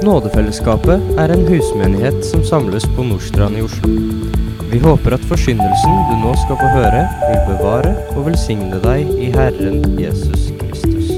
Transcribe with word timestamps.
Nådefellesskapet 0.00 1.02
er 1.20 1.28
en 1.28 1.42
husmenighet 1.44 2.22
som 2.24 2.40
samles 2.44 2.86
på 2.96 3.04
Nordstrand 3.04 3.58
i 3.60 3.64
Oslo. 3.66 3.90
Vi 4.70 4.78
håper 4.80 5.12
at 5.12 5.26
forsyndelsen 5.28 5.98
du 6.08 6.14
nå 6.22 6.30
skal 6.40 6.56
få 6.56 6.70
høre, 6.72 7.02
vil 7.26 7.42
bevare 7.50 7.92
og 8.14 8.30
velsigne 8.30 8.80
deg 8.80 9.12
i 9.20 9.28
Herren 9.34 9.98
Jesus 10.00 10.48
Kristus. 10.56 11.12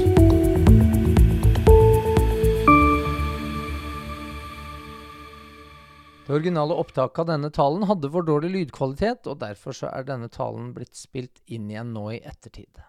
Det 6.27 6.35
originale 6.35 6.75
opptaket 6.75 7.23
av 7.23 7.31
denne 7.31 7.55
talen 7.55 7.87
hadde 7.87 8.11
for 8.11 8.27
dårlig 8.27 8.51
lydkvalitet, 8.57 9.31
og 9.31 9.39
derfor 9.47 9.79
så 9.79 9.95
er 9.95 10.11
denne 10.11 10.27
talen 10.27 10.73
blitt 10.75 10.99
spilt 10.99 11.39
inn 11.47 11.71
igjen 11.71 11.95
nå 11.95 12.09
i 12.17 12.19
ettertid. 12.19 12.83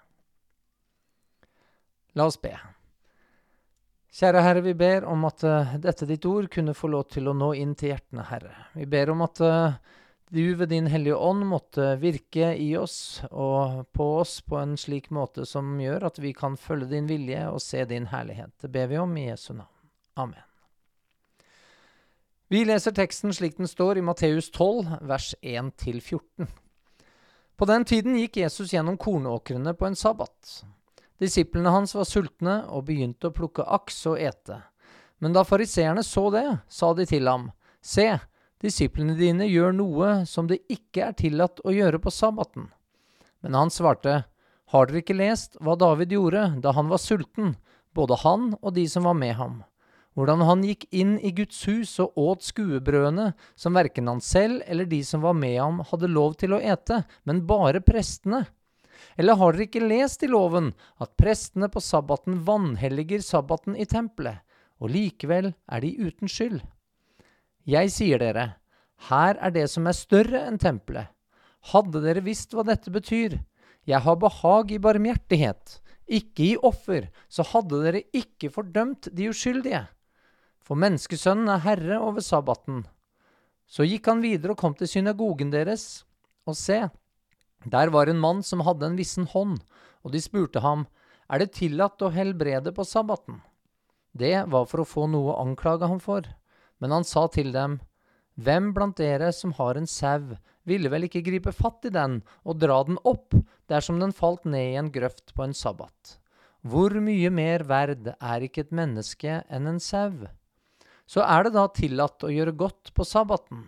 La 2.19 2.27
oss 2.27 2.43
be. 2.43 2.59
Kjære 4.15 4.45
Herre, 4.47 4.61
vi 4.63 4.77
ber 4.79 5.09
om 5.11 5.25
at 5.27 5.43
uh, 5.43 5.73
dette 5.83 6.07
ditt 6.07 6.23
ord 6.31 6.47
kunne 6.53 6.77
få 6.79 6.87
lov 6.93 7.09
til 7.11 7.27
å 7.27 7.33
nå 7.35 7.49
inn 7.59 7.73
til 7.75 7.91
hjertene, 7.91 8.23
Herre. 8.29 8.53
Vi 8.79 8.87
ber 8.87 9.11
om 9.11 9.25
at 9.27 9.41
uh, 9.43 9.75
du 10.31 10.55
ved 10.55 10.71
din 10.71 10.87
Hellige 10.87 11.17
Ånd 11.19 11.43
måtte 11.51 11.97
virke 11.99 12.53
i 12.55 12.69
oss 12.79 13.25
og 13.33 13.89
på 13.91 14.07
oss 14.21 14.37
på 14.47 14.61
en 14.61 14.77
slik 14.79 15.11
måte 15.11 15.43
som 15.51 15.73
gjør 15.83 16.07
at 16.07 16.21
vi 16.23 16.31
kan 16.35 16.55
følge 16.55 16.93
din 16.93 17.11
vilje 17.11 17.43
og 17.51 17.59
se 17.63 17.83
din 17.91 18.07
herlighet. 18.13 18.55
Det 18.63 18.71
ber 18.71 18.87
vi 18.93 19.01
om 19.03 19.17
i 19.19 19.27
Jesu 19.27 19.51
navn. 19.53 19.73
Amen. 20.15 20.47
Vi 22.55 22.63
leser 22.71 22.95
teksten 22.95 23.35
slik 23.35 23.59
den 23.59 23.67
står 23.67 23.99
i 23.99 24.07
Matteus 24.07 24.53
12, 24.55 24.95
vers 25.11 25.33
1-14. 25.43 26.55
På 27.59 27.67
den 27.67 27.83
tiden 27.83 28.15
gikk 28.23 28.39
Jesus 28.45 28.71
gjennom 28.75 28.99
kornåkrene 28.99 29.75
på 29.75 29.91
en 29.91 29.99
sabbat. 29.99 30.55
Disiplene 31.23 31.71
hans 31.71 31.95
var 31.95 32.07
sultne 32.09 32.61
og 32.69 32.87
begynte 32.89 33.31
å 33.31 33.35
plukke 33.35 33.67
aks 33.77 34.01
og 34.11 34.21
ete. 34.21 34.61
Men 35.23 35.35
da 35.37 35.45
fariseerne 35.47 36.03
så 36.05 36.27
det, 36.35 36.47
sa 36.69 36.93
de 36.95 37.07
til 37.09 37.29
ham, 37.31 37.51
Se, 37.85 38.07
disiplene 38.65 39.15
dine 39.19 39.47
gjør 39.47 39.75
noe 39.77 40.13
som 40.27 40.49
det 40.49 40.63
ikke 40.73 41.11
er 41.11 41.19
tillatt 41.19 41.61
å 41.65 41.75
gjøre 41.75 42.01
på 42.01 42.13
sabbaten. 42.13 42.71
Men 43.45 43.59
han 43.61 43.71
svarte, 43.71 44.25
Har 44.73 44.89
dere 44.89 45.05
ikke 45.05 45.19
lest 45.19 45.59
hva 45.61 45.77
David 45.77 46.17
gjorde 46.17 46.49
da 46.65 46.73
han 46.73 46.89
var 46.89 47.03
sulten, 47.03 47.55
både 47.95 48.19
han 48.25 48.55
og 48.61 48.75
de 48.75 48.89
som 48.89 49.05
var 49.05 49.15
med 49.15 49.37
ham? 49.37 49.63
hvordan 50.15 50.45
han 50.47 50.63
gikk 50.67 50.87
inn 50.95 51.17
i 51.19 51.33
Guds 51.35 51.59
hus 51.69 51.97
og 52.03 52.19
åt 52.21 52.47
skuebrødene 52.47 53.33
som 53.59 53.75
verken 53.75 54.09
han 54.11 54.23
selv 54.23 54.63
eller 54.71 54.89
de 54.91 55.01
som 55.07 55.25
var 55.25 55.35
med 55.39 55.57
ham 55.59 55.81
hadde 55.91 56.11
lov 56.11 56.37
til 56.41 56.55
å 56.55 56.63
ete, 56.63 57.03
men 57.27 57.45
bare 57.49 57.83
prestene. 57.85 58.45
Eller 59.17 59.39
har 59.41 59.55
dere 59.55 59.67
ikke 59.69 59.85
lest 59.85 60.25
i 60.27 60.31
loven 60.31 60.73
at 61.03 61.15
prestene 61.21 61.71
på 61.73 61.83
sabbaten 61.83 62.41
vanhelliger 62.47 63.25
sabbaten 63.25 63.77
i 63.77 63.87
tempelet, 63.91 64.43
og 64.83 64.93
likevel 64.93 65.53
er 65.53 65.85
de 65.85 65.93
uten 66.03 66.31
skyld? 66.31 66.61
Jeg 67.65 67.93
sier 67.95 68.21
dere, 68.21 68.47
her 69.09 69.41
er 69.41 69.55
det 69.55 69.69
som 69.73 69.89
er 69.89 69.97
større 69.97 70.45
enn 70.49 70.61
tempelet. 70.61 71.11
Hadde 71.73 72.03
dere 72.05 72.25
visst 72.25 72.53
hva 72.53 72.67
dette 72.67 72.93
betyr, 72.93 73.39
jeg 73.85 74.01
har 74.05 74.21
behag 74.21 74.73
i 74.73 74.81
barmhjertighet, 74.81 75.81
ikke 76.05 76.45
i 76.51 76.55
offer, 76.61 77.09
så 77.29 77.45
hadde 77.55 77.81
dere 77.85 78.05
ikke 78.13 78.53
fordømt 78.53 79.09
de 79.13 79.31
uskyldige 79.33 79.87
for 80.65 80.81
menneskesønnen 80.81 81.51
er 81.53 81.63
herre 81.65 82.01
over 82.01 82.25
sabbaten. 82.25 82.85
Så 83.69 83.87
gikk 83.89 84.09
han 84.09 84.23
videre 84.25 84.55
og 84.55 84.61
kom 84.61 84.75
til 84.77 84.89
synagogen 84.89 85.53
deres, 85.53 86.05
og 86.49 86.57
se, 86.57 86.87
der 87.65 87.93
var 87.95 88.11
en 88.11 88.21
mann 88.21 88.43
som 88.43 88.65
hadde 88.67 88.87
en 88.87 88.99
vissen 88.99 89.27
hånd, 89.31 89.59
og 90.05 90.13
de 90.13 90.21
spurte 90.21 90.61
ham, 90.65 90.87
er 91.33 91.41
det 91.41 91.55
tillatt 91.57 92.03
å 92.05 92.13
helbrede 92.13 92.75
på 92.77 92.85
sabbaten? 92.85 93.41
Det 94.13 94.45
var 94.53 94.69
for 94.71 94.83
å 94.83 94.89
få 94.89 95.07
noe 95.11 95.33
å 95.33 95.41
anklage 95.43 95.89
ham 95.91 96.01
for, 96.03 96.27
men 96.79 96.93
han 96.95 97.07
sa 97.09 97.27
til 97.33 97.51
dem, 97.55 97.81
hvem 98.35 98.73
blant 98.75 98.99
dere 98.99 99.31
som 99.33 99.55
har 99.59 99.79
en 99.79 99.89
sau, 99.91 100.35
ville 100.65 100.91
vel 100.91 101.07
ikke 101.07 101.23
gripe 101.25 101.53
fatt 101.55 101.87
i 101.87 101.93
den 101.93 102.21
og 102.43 102.59
dra 102.59 102.81
den 102.87 102.99
opp 103.05 103.35
dersom 103.71 104.01
den 104.01 104.15
falt 104.17 104.47
ned 104.49 104.73
i 104.73 104.79
en 104.81 104.91
grøft 104.95 105.35
på 105.37 105.45
en 105.47 105.55
sabbat? 105.57 106.19
Hvor 106.65 106.95
mye 107.05 107.31
mer 107.31 107.67
verd 107.69 108.09
er 108.15 108.45
ikke 108.47 108.65
et 108.65 108.73
menneske 108.75 109.43
enn 109.53 109.69
en 109.69 109.81
sau? 109.83 110.25
Så 111.05 111.21
er 111.21 111.45
det 111.45 111.55
da 111.59 111.67
tillatt 111.69 112.25
å 112.25 112.33
gjøre 112.33 112.57
godt 112.57 112.95
på 112.97 113.05
sabbaten. 113.05 113.67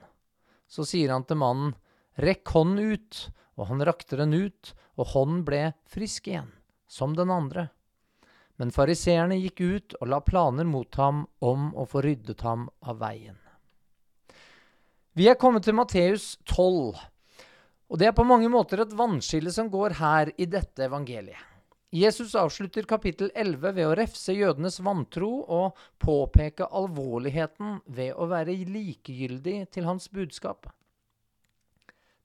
Så 0.66 0.86
sier 0.88 1.12
han 1.12 1.26
til 1.28 1.38
mannen, 1.42 1.74
rekk 2.16 2.48
hånden 2.54 2.96
ut, 2.96 3.18
og 3.56 3.70
han 3.70 3.82
rakte 3.88 4.18
den 4.20 4.34
ut, 4.36 4.74
og 4.96 5.12
hånden 5.12 5.42
ble 5.44 5.62
frisk 5.88 6.28
igjen, 6.28 6.52
som 6.88 7.16
den 7.16 7.32
andre. 7.32 7.68
Men 8.56 8.72
fariseerne 8.72 9.36
gikk 9.40 9.60
ut 9.60 9.96
og 10.00 10.08
la 10.12 10.20
planer 10.24 10.68
mot 10.68 10.94
ham 11.00 11.26
om 11.44 11.72
å 11.76 11.84
få 11.88 12.04
ryddet 12.06 12.40
ham 12.46 12.68
av 12.80 13.00
veien. 13.02 13.36
Vi 15.16 15.28
er 15.28 15.38
kommet 15.40 15.64
til 15.64 15.76
Matteus 15.76 16.36
12, 16.44 16.96
og 17.88 18.00
det 18.00 18.10
er 18.10 18.16
på 18.16 18.24
mange 18.28 18.48
måter 18.52 18.82
et 18.82 18.96
vannskille 18.96 19.52
som 19.52 19.70
går 19.72 19.96
her 20.00 20.32
i 20.36 20.48
dette 20.50 20.84
evangeliet. 20.84 21.40
Jesus 21.96 22.34
avslutter 22.36 22.84
kapittel 22.84 23.30
11 23.32 23.70
ved 23.72 23.86
å 23.86 23.94
refse 23.96 24.34
jødenes 24.34 24.80
vantro 24.84 25.30
og 25.54 25.78
påpeke 26.02 26.66
alvorligheten 26.66 27.78
ved 27.86 28.10
å 28.18 28.26
være 28.28 28.56
likegyldig 28.68 29.60
til 29.72 29.86
hans 29.86 30.10
budskap. 30.12 30.66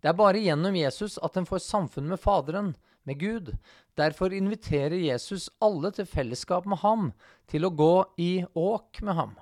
Det 0.01 0.09
er 0.09 0.17
bare 0.17 0.41
gjennom 0.41 0.75
Jesus 0.75 1.19
at 1.21 1.37
en 1.37 1.45
får 1.45 1.61
samfunn 1.67 2.09
med 2.09 2.19
Faderen, 2.21 2.73
med 3.03 3.19
Gud. 3.21 3.53
Derfor 3.97 4.33
inviterer 4.33 4.97
Jesus 4.97 5.49
alle 5.61 5.91
til 5.93 6.09
fellesskap 6.09 6.67
med 6.69 6.81
ham, 6.81 7.11
til 7.49 7.65
å 7.65 7.73
gå 7.73 7.95
i 8.21 8.31
åk 8.57 9.01
med 9.05 9.17
ham. 9.17 9.33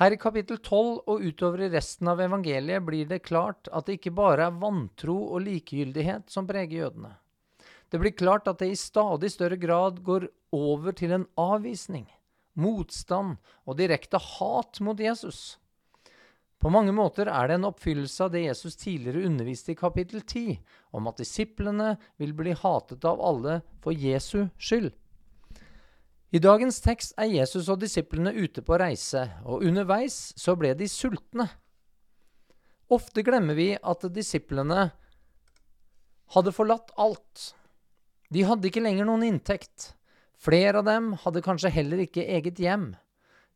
Her 0.00 0.16
i 0.16 0.20
kapittel 0.20 0.56
12 0.56 1.10
og 1.12 1.20
utover 1.20 1.66
i 1.66 1.72
resten 1.74 2.08
av 2.08 2.20
evangeliet 2.24 2.84
blir 2.86 3.08
det 3.08 3.20
klart 3.26 3.68
at 3.68 3.84
det 3.84 3.98
ikke 3.98 4.14
bare 4.16 4.46
er 4.48 4.56
vantro 4.56 5.18
og 5.26 5.44
likegyldighet 5.44 6.32
som 6.32 6.48
preger 6.48 6.86
jødene. 6.86 7.12
Det 7.92 8.00
blir 8.00 8.16
klart 8.16 8.48
at 8.48 8.62
det 8.62 8.70
i 8.72 8.78
stadig 8.78 9.28
større 9.34 9.58
grad 9.60 10.00
går 10.06 10.30
over 10.56 10.96
til 10.96 11.12
en 11.12 11.26
avvisning, 11.36 12.06
motstand 12.56 13.36
og 13.66 13.76
direkte 13.76 14.16
hat 14.16 14.80
mot 14.80 14.96
Jesus. 14.96 15.59
På 16.60 16.68
mange 16.72 16.92
måter 16.92 17.30
er 17.32 17.48
det 17.48 17.56
en 17.56 17.68
oppfyllelse 17.70 18.26
av 18.26 18.34
det 18.34 18.44
Jesus 18.44 18.76
tidligere 18.76 19.24
underviste 19.26 19.72
i 19.72 19.78
kapittel 19.78 20.20
10, 20.20 20.58
om 20.92 21.08
at 21.08 21.20
disiplene 21.22 21.94
vil 22.20 22.34
bli 22.36 22.52
hatet 22.52 23.06
av 23.08 23.22
alle 23.24 23.60
for 23.80 23.96
Jesu 23.96 24.50
skyld. 24.60 24.90
I 26.30 26.38
dagens 26.38 26.78
tekst 26.84 27.16
er 27.18 27.32
Jesus 27.32 27.70
og 27.72 27.80
disiplene 27.80 28.34
ute 28.36 28.62
på 28.62 28.76
reise, 28.78 29.24
og 29.42 29.64
underveis 29.66 30.34
så 30.38 30.54
ble 30.58 30.74
de 30.78 30.86
sultne. 30.88 31.48
Ofte 32.92 33.24
glemmer 33.26 33.56
vi 33.56 33.72
at 33.80 34.04
disiplene 34.12 34.90
hadde 36.36 36.54
forlatt 36.54 36.92
alt 37.00 37.54
de 38.30 38.44
hadde 38.46 38.68
ikke 38.70 38.82
lenger 38.82 39.08
noen 39.08 39.24
inntekt. 39.26 39.92
Flere 40.38 40.80
av 40.80 40.86
dem 40.86 41.12
hadde 41.24 41.42
kanskje 41.42 41.72
heller 41.74 42.04
ikke 42.04 42.22
eget 42.22 42.60
hjem. 42.62 42.92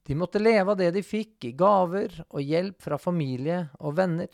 De 0.05 0.17
måtte 0.19 0.43
leve 0.43 0.75
av 0.75 0.79
det 0.81 0.91
de 0.93 1.03
fikk 1.05 1.47
i 1.49 1.55
gaver 1.57 2.19
og 2.29 2.43
hjelp 2.45 2.83
fra 2.85 2.99
familie 3.01 3.63
og 3.81 3.97
venner. 3.97 4.29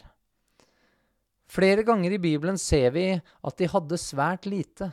Flere 1.51 1.83
ganger 1.87 2.15
i 2.15 2.23
Bibelen 2.23 2.59
ser 2.59 2.91
vi 2.95 3.07
at 3.19 3.57
de 3.59 3.69
hadde 3.71 3.99
svært 3.99 4.47
lite. 4.51 4.91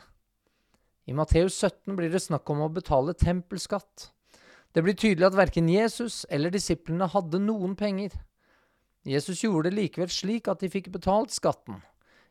I 1.08 1.14
Matteus 1.16 1.56
17 1.56 1.96
blir 1.98 2.10
det 2.12 2.22
snakk 2.22 2.50
om 2.50 2.64
å 2.66 2.70
betale 2.70 3.14
tempelskatt. 3.18 4.10
Det 4.74 4.82
blir 4.84 4.98
tydelig 4.98 5.30
at 5.30 5.38
verken 5.38 5.70
Jesus 5.70 6.24
eller 6.30 6.52
disiplene 6.54 7.08
hadde 7.10 7.40
noen 7.42 7.74
penger. 7.78 8.12
Jesus 9.08 9.40
gjorde 9.42 9.70
det 9.70 9.78
likevel 9.78 10.10
slik 10.12 10.50
at 10.50 10.60
de 10.62 10.70
fikk 10.70 10.90
betalt 10.94 11.32
skatten. 11.32 11.80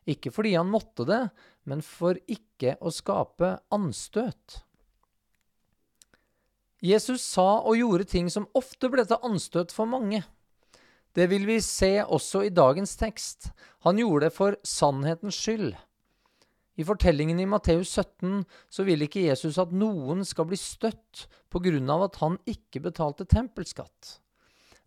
Ikke 0.08 0.31
fordi 0.31 0.53
han 0.56 0.69
måtte 0.72 1.08
det, 1.08 1.24
men 1.68 1.81
for 1.84 2.19
ikke 2.31 2.78
å 2.79 2.94
skape 2.94 3.58
anstøt. 3.75 4.62
Jesus 6.83 7.23
sa 7.25 7.63
og 7.65 7.78
gjorde 7.79 8.05
ting 8.09 8.28
som 8.29 8.46
ofte 8.57 8.90
ble 8.93 9.05
til 9.07 9.23
anstøt 9.25 9.73
for 9.73 9.90
mange. 9.90 10.22
Det 11.17 11.25
vil 11.31 11.47
vi 11.49 11.57
se 11.66 12.03
også 12.03 12.43
i 12.46 12.53
dagens 12.53 12.93
tekst. 12.99 13.49
Han 13.87 13.97
gjorde 13.97 14.28
det 14.28 14.35
for 14.35 14.57
sannhetens 14.61 15.40
skyld. 15.41 15.72
I 16.78 16.85
fortellingen 16.85 17.40
i 17.41 17.47
Matteus 17.49 17.90
17 17.97 18.43
så 18.69 18.85
vil 18.85 19.02
ikke 19.02 19.25
Jesus 19.25 19.57
at 19.57 19.73
noen 19.73 20.22
skal 20.28 20.46
bli 20.46 20.59
støtt 20.61 21.25
på 21.49 21.63
grunn 21.66 21.90
av 21.90 22.05
at 22.05 22.19
han 22.22 22.37
ikke 22.46 22.84
betalte 22.85 23.25
tempelskatt. 23.25 24.19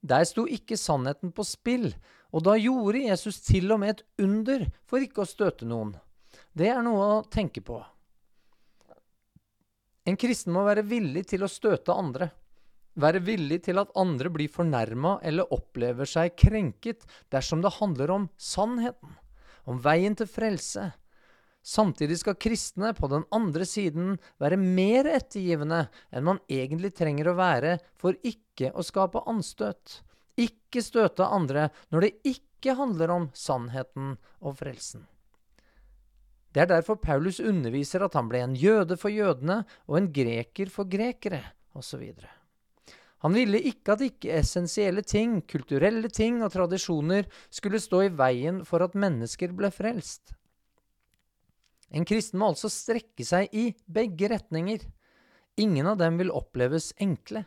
Der 0.00 0.23
sto 0.25 0.47
ikke 0.47 0.79
sannheten 0.79 1.35
på 1.35 1.44
spill, 1.44 1.91
og 2.31 2.47
da 2.47 2.55
gjorde 2.55 3.03
Jesus 3.09 3.43
til 3.43 3.73
og 3.75 3.82
med 3.82 3.97
et 3.97 4.05
under 4.23 4.69
for 4.87 5.03
ikke 5.03 5.25
å 5.25 5.29
støte 5.29 5.67
noen. 5.67 5.97
Det 6.55 6.70
er 6.70 6.79
noe 6.87 7.09
å 7.19 7.25
tenke 7.26 7.61
på. 7.67 7.82
En 10.08 10.17
kristen 10.17 10.55
må 10.55 10.64
være 10.64 10.87
villig 10.88 11.26
til 11.32 11.44
å 11.44 11.50
støte 11.50 11.93
andre. 11.93 12.31
Være 13.00 13.20
villig 13.23 13.61
til 13.67 13.79
at 13.81 13.93
andre 13.99 14.31
blir 14.32 14.50
fornærma 14.50 15.19
eller 15.26 15.52
opplever 15.55 16.08
seg 16.08 16.35
krenket 16.41 17.05
dersom 17.32 17.62
det 17.62 17.76
handler 17.76 18.12
om 18.14 18.26
sannheten, 18.41 19.12
om 19.69 19.79
veien 19.85 20.17
til 20.19 20.29
frelse. 20.31 20.88
Samtidig 21.61 22.17
skal 22.23 22.38
kristne 22.41 22.94
på 22.97 23.11
den 23.12 23.26
andre 23.37 23.67
siden 23.69 24.17
være 24.41 24.56
mer 24.61 25.11
ettergivende 25.12 25.85
enn 26.11 26.26
man 26.26 26.41
egentlig 26.49 26.94
trenger 26.96 27.31
å 27.31 27.37
være 27.38 27.76
for 28.00 28.17
ikke 28.25 28.73
å 28.73 28.85
skape 28.87 29.23
anstøt. 29.29 30.00
Ikke 30.41 30.81
støte 30.82 31.29
andre 31.29 31.69
når 31.93 32.06
det 32.06 32.12
ikke 32.32 32.79
handler 32.81 33.12
om 33.12 33.31
sannheten 33.37 34.14
og 34.41 34.56
frelsen. 34.56 35.05
Det 36.50 36.64
er 36.64 36.70
derfor 36.73 36.99
Paulus 36.99 37.38
underviser 37.38 38.02
at 38.02 38.17
han 38.19 38.29
ble 38.31 38.43
en 38.43 38.56
jøde 38.58 38.97
for 38.99 39.12
jødene 39.12 39.62
og 39.87 39.99
en 40.00 40.11
greker 40.12 40.70
for 40.73 40.88
grekere, 40.91 41.44
osv. 41.79 42.02
Han 43.20 43.37
ville 43.37 43.61
ikke 43.70 43.94
at 43.94 44.02
ikke-essensielle 44.06 45.05
ting, 45.06 45.41
kulturelle 45.47 46.08
ting 46.08 46.41
og 46.43 46.55
tradisjoner 46.55 47.29
skulle 47.52 47.81
stå 47.82 48.06
i 48.06 48.12
veien 48.17 48.62
for 48.67 48.82
at 48.82 48.97
mennesker 48.99 49.52
ble 49.55 49.70
frelst. 49.75 50.35
En 51.91 52.06
kristen 52.06 52.41
må 52.41 52.50
altså 52.53 52.70
strekke 52.73 53.26
seg 53.26 53.53
i 53.53 53.70
begge 53.91 54.31
retninger. 54.32 54.82
Ingen 55.61 55.91
av 55.91 55.99
dem 56.00 56.19
vil 56.20 56.32
oppleves 56.32 56.93
enkle. 57.03 57.44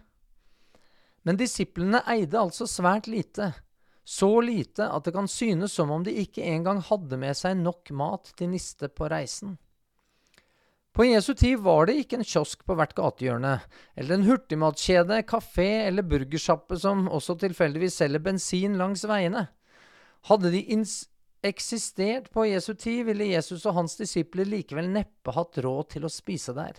Men 1.23 1.39
disiplene 1.39 2.03
eide 2.11 2.37
altså 2.39 2.67
svært 2.67 3.07
lite, 3.07 3.53
så 4.03 4.41
lite 4.43 4.87
at 4.91 5.05
det 5.07 5.13
kan 5.15 5.27
synes 5.31 5.73
som 5.73 5.91
om 5.91 6.03
de 6.03 6.13
ikke 6.23 6.43
engang 6.43 6.81
hadde 6.83 7.19
med 7.19 7.37
seg 7.39 7.55
nok 7.59 7.91
mat 7.95 8.33
til 8.37 8.51
niste 8.51 8.89
på 8.91 9.07
reisen. 9.11 9.57
På 10.93 11.07
Jesu 11.07 11.33
tid 11.33 11.57
var 11.65 11.87
det 11.89 11.95
ikke 12.03 12.19
en 12.19 12.27
kiosk 12.27 12.65
på 12.67 12.75
hvert 12.77 12.93
gatehjørne, 12.93 13.55
eller 13.97 14.13
en 14.13 14.27
hurtigmatkjede, 14.27 15.23
kafé 15.25 15.87
eller 15.87 16.05
burgersjappe 16.05 16.77
som 16.77 17.07
også 17.09 17.33
tilfeldigvis 17.41 17.97
selger 18.03 18.21
bensin 18.21 18.77
langs 18.77 19.07
veiene. 19.09 19.47
Hadde 20.29 20.51
de 20.53 20.61
eksistert 21.43 22.29
på 22.31 22.45
Jesu 22.45 22.75
tid, 22.75 23.07
ville 23.09 23.31
Jesus 23.31 23.65
og 23.65 23.79
hans 23.79 23.97
disipler 23.97 24.45
likevel 24.45 24.91
neppe 24.93 25.33
hatt 25.33 25.57
råd 25.65 25.95
til 25.95 26.05
å 26.05 26.13
spise 26.13 26.53
der. 26.53 26.77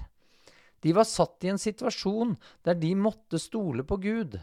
De 0.85 0.94
var 0.94 1.09
satt 1.11 1.43
i 1.43 1.50
en 1.50 1.59
situasjon 1.59 2.37
der 2.62 2.79
de 2.79 2.94
måtte 2.94 3.41
stole 3.43 3.82
på 3.88 3.99
Gud. 4.05 4.38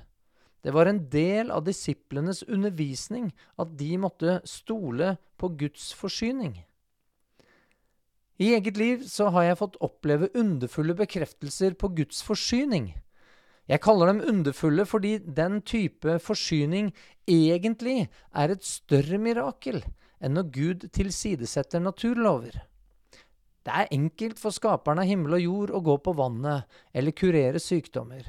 Det 0.61 0.73
var 0.73 0.85
en 0.85 1.03
del 1.09 1.51
av 1.51 1.65
disiplenes 1.65 2.43
undervisning 2.43 3.31
at 3.57 3.77
de 3.77 3.95
måtte 3.97 4.39
stole 4.45 5.15
på 5.41 5.49
Guds 5.57 5.91
forsyning. 5.97 6.59
I 8.41 8.53
eget 8.55 8.77
liv 8.77 9.05
så 9.09 9.29
har 9.33 9.45
jeg 9.45 9.59
fått 9.59 9.79
oppleve 9.85 10.31
underfulle 10.37 10.95
bekreftelser 10.97 11.75
på 11.77 11.91
Guds 11.97 12.21
forsyning. 12.25 12.91
Jeg 13.69 13.81
kaller 13.85 14.09
dem 14.09 14.21
underfulle 14.25 14.85
fordi 14.89 15.17
den 15.21 15.61
type 15.61 16.17
forsyning 16.19 16.89
egentlig 17.29 18.09
er 18.33 18.53
et 18.53 18.65
større 18.65 19.21
mirakel 19.21 19.81
enn 20.21 20.37
når 20.37 20.49
Gud 20.53 20.87
tilsidesetter 20.93 21.81
naturlover. 21.81 22.57
Det 23.61 23.73
er 23.77 23.93
enkelt 23.93 24.41
for 24.41 24.53
skaperen 24.53 25.01
av 25.03 25.09
himmel 25.09 25.37
og 25.37 25.45
jord 25.45 25.73
å 25.77 25.85
gå 25.85 25.97
på 26.01 26.17
vannet 26.17 26.81
eller 26.97 27.13
kurere 27.13 27.61
sykdommer. 27.61 28.25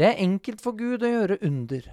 Det 0.00 0.06
er 0.08 0.22
enkelt 0.24 0.62
for 0.64 0.78
Gud 0.80 1.02
å 1.04 1.08
gjøre 1.10 1.36
under. 1.44 1.84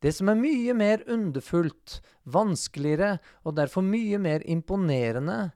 Det 0.00 0.08
som 0.16 0.30
er 0.32 0.38
mye 0.40 0.72
mer 0.72 1.02
underfullt, 1.04 1.98
vanskeligere 2.24 3.18
og 3.44 3.58
derfor 3.58 3.84
mye 3.84 4.16
mer 4.24 4.40
imponerende, 4.48 5.50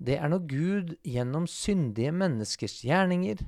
det 0.00 0.16
er 0.16 0.30
når 0.32 0.46
Gud 0.48 0.94
gjennom 1.04 1.44
syndige 1.44 2.14
menneskers 2.16 2.78
gjerninger, 2.88 3.42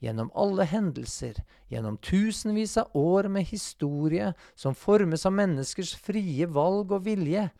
gjennom 0.00 0.30
alle 0.32 0.64
hendelser, 0.70 1.42
gjennom 1.68 1.98
tusenvis 2.00 2.78
av 2.80 2.96
år 2.96 3.28
med 3.28 3.44
historie 3.50 4.30
som 4.56 4.72
formes 4.72 5.28
av 5.28 5.36
menneskers 5.36 5.92
frie 6.00 6.48
valg 6.48 6.96
og 6.96 7.04
vilje, 7.10 7.50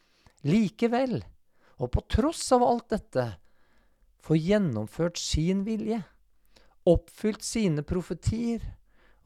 likevel, 0.48 1.18
og 1.76 1.92
på 1.92 2.06
tross 2.08 2.46
av 2.56 2.64
alt 2.64 2.88
dette, 2.96 3.28
får 4.24 4.42
gjennomført 4.48 5.20
sin 5.20 5.66
vilje, 5.68 6.00
oppfylt 6.88 7.44
sine 7.44 7.84
profetier 7.84 8.64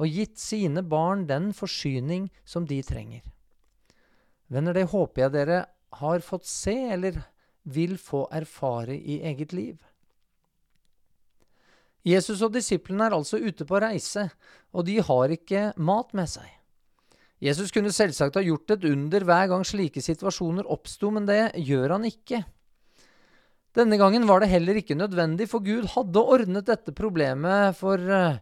og 0.01 0.09
gitt 0.09 0.41
sine 0.41 0.83
barn 0.83 1.27
den 1.29 1.51
forsyning 1.57 2.29
som 2.45 2.67
de 2.69 2.81
trenger. 2.87 3.23
Venner, 4.53 4.77
det 4.77 4.91
håper 4.93 5.27
jeg 5.27 5.35
dere 5.37 5.61
har 6.01 6.25
fått 6.25 6.49
se 6.49 6.75
eller 6.95 7.21
vil 7.63 7.97
få 8.01 8.27
erfare 8.33 8.97
i 8.97 9.21
eget 9.29 9.53
liv. 9.57 9.77
Jesus 12.03 12.41
og 12.43 12.55
disiplene 12.57 13.07
er 13.07 13.15
altså 13.15 13.39
ute 13.39 13.67
på 13.69 13.79
reise, 13.83 14.27
og 14.75 14.89
de 14.89 14.99
har 15.05 15.35
ikke 15.35 15.71
mat 15.79 16.11
med 16.19 16.31
seg. 16.31 16.49
Jesus 17.43 17.73
kunne 17.75 17.93
selvsagt 17.95 18.37
ha 18.39 18.43
gjort 18.45 18.75
et 18.75 18.85
under 18.87 19.25
hver 19.27 19.49
gang 19.51 19.65
slike 19.67 20.03
situasjoner 20.03 20.67
oppsto, 20.71 21.11
men 21.15 21.27
det 21.27 21.55
gjør 21.59 21.97
han 21.97 22.07
ikke. 22.07 22.43
Denne 23.75 23.97
gangen 23.99 24.27
var 24.29 24.43
det 24.43 24.51
heller 24.53 24.79
ikke 24.79 24.99
nødvendig, 24.99 25.49
for 25.51 25.65
Gud 25.65 25.89
hadde 25.95 26.23
ordnet 26.23 26.69
dette 26.69 26.95
problemet 26.95 27.79
for 27.79 27.99
eh, 27.99 28.39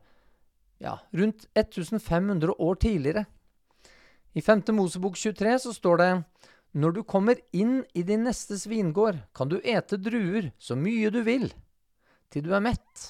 ja, 0.80 0.98
rundt 1.12 1.46
1500 1.54 2.54
år 2.58 2.74
tidligere. 2.74 3.24
I 4.32 4.42
5. 4.42 4.62
Mosebok 4.72 5.16
23 5.16 5.58
så 5.58 5.72
står 5.74 5.96
det 6.00 6.10
når 6.72 6.92
du 6.94 7.00
kommer 7.02 7.40
inn 7.52 7.80
i 7.98 8.04
din 8.06 8.22
nestes 8.24 8.66
vingård, 8.70 9.18
kan 9.34 9.50
du 9.50 9.58
ete 9.58 9.98
druer 9.98 10.52
så 10.58 10.76
mye 10.78 11.10
du 11.10 11.18
vil, 11.26 11.48
til 12.30 12.46
du 12.46 12.52
er 12.54 12.62
mett, 12.62 13.06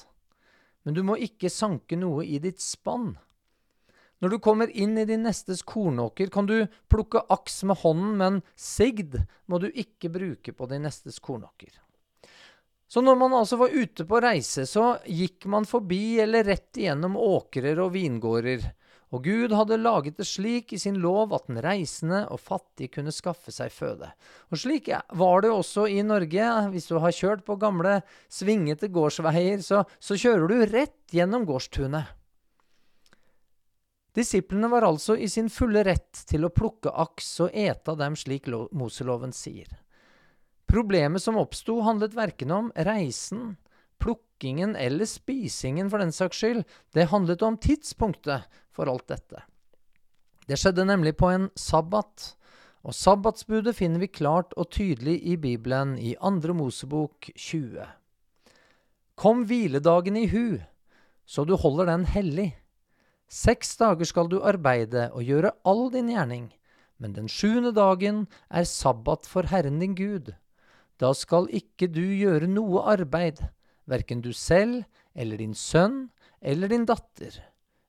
men 0.81 0.97
du 0.97 1.03
må 1.05 1.19
ikke 1.21 1.51
sanke 1.53 1.99
noe 1.99 2.25
i 2.25 2.41
ditt 2.41 2.61
spann. 2.63 3.13
Når 4.21 4.33
du 4.33 4.39
kommer 4.41 4.69
inn 4.69 4.97
i 4.97 5.05
din 5.09 5.23
nestes 5.25 5.61
kornåker, 5.65 6.29
kan 6.33 6.49
du 6.49 6.65
plukke 6.89 7.23
aks 7.33 7.61
med 7.69 7.79
hånden, 7.81 8.17
men 8.17 8.41
sigd 8.57 9.17
må 9.49 9.61
du 9.61 9.69
ikke 9.69 10.11
bruke 10.13 10.53
på 10.57 10.69
din 10.69 10.85
nestes 10.85 11.21
kornåker. 11.21 11.73
Så 12.91 12.99
når 12.99 13.15
man 13.15 13.33
altså 13.37 13.55
var 13.55 13.71
ute 13.71 14.03
på 14.03 14.19
reise, 14.19 14.65
så 14.67 14.97
gikk 15.07 15.45
man 15.47 15.63
forbi 15.63 16.19
eller 16.19 16.43
rett 16.43 16.75
igjennom 16.75 17.15
åkrer 17.15 17.79
og 17.79 17.93
vingårder, 17.93 18.65
og 19.11 19.25
Gud 19.27 19.51
hadde 19.55 19.77
laget 19.79 20.17
det 20.19 20.25
slik 20.27 20.71
i 20.75 20.79
sin 20.79 20.97
lov 21.03 21.33
at 21.35 21.47
den 21.47 21.59
reisende 21.63 22.21
og 22.31 22.39
fattig 22.39 22.93
kunne 22.93 23.11
skaffe 23.15 23.51
seg 23.51 23.71
føde. 23.75 24.07
Og 24.51 24.59
slik 24.59 24.87
var 25.19 25.43
det 25.43 25.51
også 25.51 25.85
i 25.91 25.99
Norge. 26.03 26.47
Hvis 26.71 26.87
du 26.87 26.95
har 27.03 27.15
kjørt 27.15 27.43
på 27.47 27.57
gamle, 27.59 27.99
svingete 28.31 28.87
gårdsveier, 28.91 29.59
så, 29.63 29.83
så 29.99 30.15
kjører 30.15 30.47
du 30.47 30.71
rett 30.71 31.15
gjennom 31.15 31.43
gårdstunet. 31.47 32.15
Disiplene 34.15 34.67
var 34.71 34.87
altså 34.87 35.15
i 35.15 35.27
sin 35.31 35.47
fulle 35.51 35.83
rett 35.87 36.25
til 36.27 36.47
å 36.47 36.51
plukke 36.51 36.91
aks 36.91 37.33
og 37.47 37.55
ete 37.55 37.91
av 37.93 37.99
dem 37.99 38.15
slik 38.19 38.47
Moseloven 38.75 39.35
sier. 39.35 39.67
Problemet 40.71 41.19
som 41.19 41.35
oppsto, 41.35 41.81
handlet 41.83 42.13
verken 42.15 42.51
om 42.55 42.71
reisen, 42.75 43.57
plukkingen 43.99 44.77
eller 44.79 45.05
spisingen 45.09 45.89
for 45.91 45.99
den 45.99 46.13
saks 46.15 46.37
skyld, 46.39 46.61
det 46.95 47.09
handlet 47.11 47.41
om 47.43 47.57
tidspunktet 47.59 48.45
for 48.71 48.87
alt 48.87 49.09
dette. 49.11 49.43
Det 50.47 50.55
skjedde 50.55 50.85
nemlig 50.87 51.17
på 51.19 51.27
en 51.27 51.49
sabbat, 51.59 52.37
og 52.87 52.95
sabbatsbudet 52.95 53.75
finner 53.75 53.99
vi 53.99 54.07
klart 54.15 54.55
og 54.55 54.71
tydelig 54.71 55.17
i 55.27 55.35
Bibelen 55.35 55.97
i 55.99 56.15
Andre 56.23 56.55
Mosebok 56.55 57.27
20. 57.35 57.83
Kom 59.19 59.43
hviledagen 59.49 60.15
i 60.17 60.29
hu, 60.31 60.55
så 61.27 61.43
du 61.43 61.57
holder 61.59 61.91
den 61.91 62.07
hellig. 62.09 62.53
Seks 63.27 63.75
dager 63.79 64.07
skal 64.07 64.31
du 64.31 64.39
arbeide 64.39 65.09
og 65.11 65.27
gjøre 65.27 65.51
all 65.67 65.89
din 65.91 66.09
gjerning, 66.15 66.47
men 66.95 67.11
den 67.19 67.27
sjuende 67.27 67.75
dagen 67.75 68.23
er 68.47 68.63
sabbat 68.63 69.27
for 69.27 69.51
Herren 69.51 69.83
din 69.83 69.99
Gud. 69.99 70.31
Da 71.01 71.15
skal 71.17 71.47
ikke 71.49 71.87
du 71.89 72.03
gjøre 72.13 72.45
noe 72.45 72.83
arbeid, 72.93 73.39
verken 73.89 74.21
du 74.21 74.29
selv 74.37 74.83
eller 75.17 75.41
din 75.41 75.55
sønn 75.57 76.03
eller 76.41 76.69
din 76.69 76.85
datter, 76.85 77.33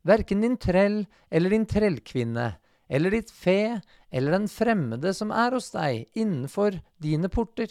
verken 0.08 0.40
din 0.40 0.56
trell 0.56 1.02
eller 1.28 1.52
din 1.52 1.66
trellkvinne, 1.68 2.54
eller 2.88 3.12
ditt 3.12 3.30
fe 3.32 3.82
eller 4.08 4.38
den 4.38 4.48
fremmede 4.48 5.12
som 5.16 5.32
er 5.32 5.52
hos 5.52 5.70
deg 5.74 6.06
innenfor 6.16 6.78
dine 7.04 7.28
porter. 7.32 7.68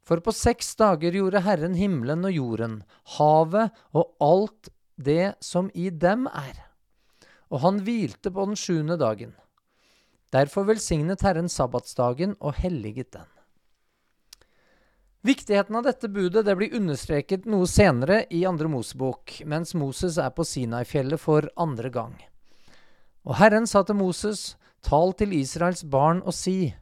For 0.00 0.24
på 0.24 0.32
seks 0.32 0.72
dager 0.80 1.14
gjorde 1.14 1.42
Herren 1.44 1.76
himmelen 1.76 2.24
og 2.24 2.32
jorden, 2.32 2.78
havet 3.18 3.76
og 3.92 4.14
alt 4.24 4.70
det 4.96 5.34
som 5.44 5.68
i 5.76 5.90
dem 5.92 6.24
er. 6.32 6.64
Og 7.52 7.60
han 7.64 7.82
hvilte 7.84 8.32
på 8.32 8.48
den 8.48 8.56
sjuende 8.56 8.96
dagen. 9.00 9.36
Derfor 10.32 10.64
velsignet 10.68 11.24
Herren 11.26 11.50
sabbatsdagen 11.52 12.36
og 12.40 12.56
helliget 12.62 13.12
den. 13.18 13.28
Viktigheten 15.26 15.76
av 15.76 15.84
dette 15.84 16.08
budet 16.08 16.46
det 16.46 16.54
blir 16.56 16.76
understreket 16.78 17.44
noe 17.50 17.66
senere 17.68 18.22
i 18.32 18.44
andre 18.48 18.70
Mosebok, 18.72 19.42
mens 19.44 19.74
Moses 19.76 20.16
er 20.20 20.30
på 20.32 20.46
Sinai-fjellet 20.48 21.20
for 21.20 21.48
andre 21.60 21.90
gang. 21.92 22.14
Og 23.28 23.36
Herren 23.36 23.68
sa 23.68 23.82
til 23.84 23.98
Moses, 24.00 24.54
tal 24.80 25.12
til 25.12 25.34
Israels 25.36 25.84
barn 25.84 26.22
og 26.24 26.32
si, 26.36 26.72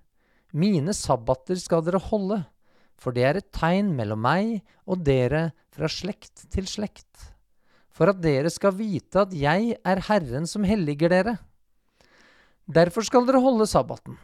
mine 0.55 0.95
sabbater 0.95 1.59
skal 1.59 1.83
dere 1.87 2.03
holde, 2.11 2.45
for 2.99 3.15
det 3.15 3.27
er 3.27 3.41
et 3.41 3.51
tegn 3.55 3.91
mellom 3.99 4.23
meg 4.23 4.61
og 4.87 5.03
dere 5.07 5.51
fra 5.75 5.91
slekt 5.91 6.47
til 6.55 6.71
slekt 6.71 7.35
for 7.99 8.13
at 8.13 8.23
dere 8.23 8.51
skal 8.55 8.77
vite 8.79 9.25
at 9.25 9.35
jeg 9.35 9.75
er 9.83 10.05
Herren 10.07 10.47
som 10.47 10.63
helliger 10.67 11.11
dere. 11.11 11.35
Derfor 12.71 13.03
skal 13.03 13.27
dere 13.27 13.43
holde 13.43 13.67
sabbaten. 13.67 14.15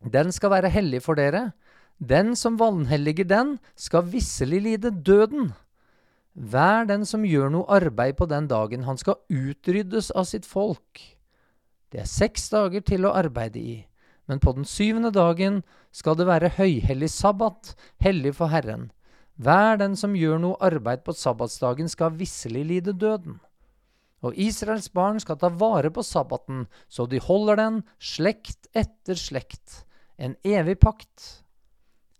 Den 0.00 0.32
skal 0.32 0.54
være 0.54 0.70
hellig 0.72 1.02
for 1.04 1.18
dere. 1.18 1.50
Den 1.98 2.36
som 2.36 2.58
vanhelliger 2.58 3.26
den, 3.26 3.58
skal 3.74 4.06
visselig 4.06 4.62
lide 4.62 4.90
døden. 4.90 5.52
Hver 6.38 6.86
den 6.86 7.02
som 7.06 7.24
gjør 7.26 7.50
noe 7.50 7.66
arbeid 7.66 8.14
på 8.20 8.28
den 8.30 8.46
dagen, 8.46 8.84
han 8.86 8.98
skal 8.98 9.18
utryddes 9.26 10.12
av 10.14 10.28
sitt 10.30 10.46
folk. 10.46 11.02
Det 11.90 12.04
er 12.04 12.10
seks 12.10 12.50
dager 12.52 12.84
til 12.86 13.08
å 13.08 13.14
arbeide 13.18 13.58
i, 13.58 13.76
men 14.30 14.38
på 14.38 14.52
den 14.54 14.68
syvende 14.68 15.10
dagen 15.10 15.62
skal 15.90 16.14
det 16.20 16.28
være 16.28 16.52
høyhellig 16.54 17.08
sabbat, 17.10 17.72
hellig 18.04 18.36
for 18.38 18.52
Herren. 18.52 18.92
Hver 19.34 19.78
den 19.80 19.96
som 19.96 20.14
gjør 20.18 20.38
noe 20.42 20.60
arbeid 20.62 21.02
på 21.06 21.16
sabbatsdagen, 21.16 21.88
skal 21.90 22.14
visselig 22.14 22.64
lide 22.68 22.94
døden. 22.94 23.40
Og 24.22 24.34
Israels 24.38 24.90
barn 24.90 25.18
skal 25.22 25.38
ta 25.38 25.50
vare 25.50 25.90
på 25.94 26.02
sabbaten, 26.02 26.66
så 26.90 27.06
de 27.06 27.22
holder 27.22 27.58
den 27.58 27.82
slekt 27.98 28.66
etter 28.74 29.18
slekt, 29.18 29.84
en 30.18 30.34
evig 30.46 30.78
pakt. 30.82 31.42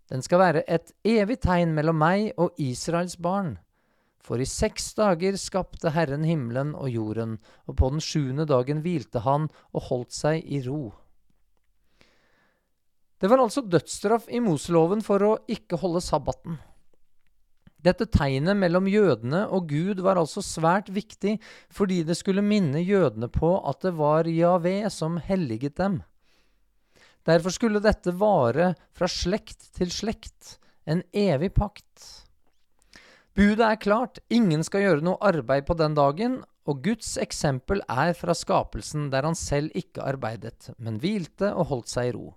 Den 0.08 0.24
skal 0.24 0.40
være 0.40 0.62
et 0.70 0.92
evig 1.04 1.40
tegn 1.44 1.74
mellom 1.76 1.98
meg 2.00 2.30
og 2.40 2.56
Israels 2.60 3.18
barn. 3.20 3.56
For 4.24 4.40
i 4.40 4.48
seks 4.48 4.90
dager 4.98 5.36
skapte 5.40 5.92
Herren 5.94 6.24
himmelen 6.28 6.74
og 6.76 6.90
jorden, 6.92 7.36
og 7.68 7.76
på 7.80 7.92
den 7.92 8.02
sjuende 8.04 8.48
dagen 8.48 8.82
hvilte 8.84 9.22
han 9.24 9.48
og 9.72 9.86
holdt 9.88 10.16
seg 10.16 10.44
i 10.44 10.60
ro. 10.66 10.90
Det 13.18 13.28
var 13.30 13.42
altså 13.42 13.64
dødsstraff 13.66 14.28
i 14.30 14.40
Moseloven 14.40 15.00
for 15.02 15.24
å 15.26 15.36
ikke 15.50 15.80
holde 15.80 16.02
sabbaten. 16.04 16.58
Dette 17.82 18.08
tegnet 18.10 18.58
mellom 18.58 18.88
jødene 18.90 19.44
og 19.54 19.68
Gud 19.70 20.02
var 20.02 20.18
altså 20.18 20.42
svært 20.42 20.90
viktig 20.90 21.36
fordi 21.74 22.02
det 22.06 22.16
skulle 22.18 22.42
minne 22.42 22.82
jødene 22.82 23.30
på 23.30 23.52
at 23.70 23.84
det 23.86 23.94
var 23.98 24.26
Javé 24.26 24.80
som 24.90 25.18
helliget 25.22 25.78
dem. 25.78 26.00
Derfor 27.28 27.52
skulle 27.52 27.84
dette 27.84 28.14
vare 28.16 28.72
fra 28.96 29.08
slekt 29.10 29.68
til 29.76 29.92
slekt, 29.92 30.56
en 30.88 31.02
evig 31.12 31.52
pakt. 31.58 32.06
Budet 33.36 33.66
er 33.66 33.80
klart, 33.82 34.18
ingen 34.32 34.64
skal 34.64 34.86
gjøre 34.86 35.04
noe 35.04 35.20
arbeid 35.22 35.66
på 35.68 35.76
den 35.76 35.92
dagen, 35.94 36.40
og 36.68 36.80
Guds 36.84 37.16
eksempel 37.20 37.82
er 37.88 38.14
fra 38.16 38.34
skapelsen, 38.36 39.10
der 39.12 39.28
han 39.28 39.36
selv 39.38 39.76
ikke 39.76 40.04
arbeidet, 40.04 40.72
men 40.76 40.96
hvilte 41.00 41.52
og 41.52 41.68
holdt 41.70 41.92
seg 41.92 42.10
i 42.10 42.14
ro. 42.16 42.32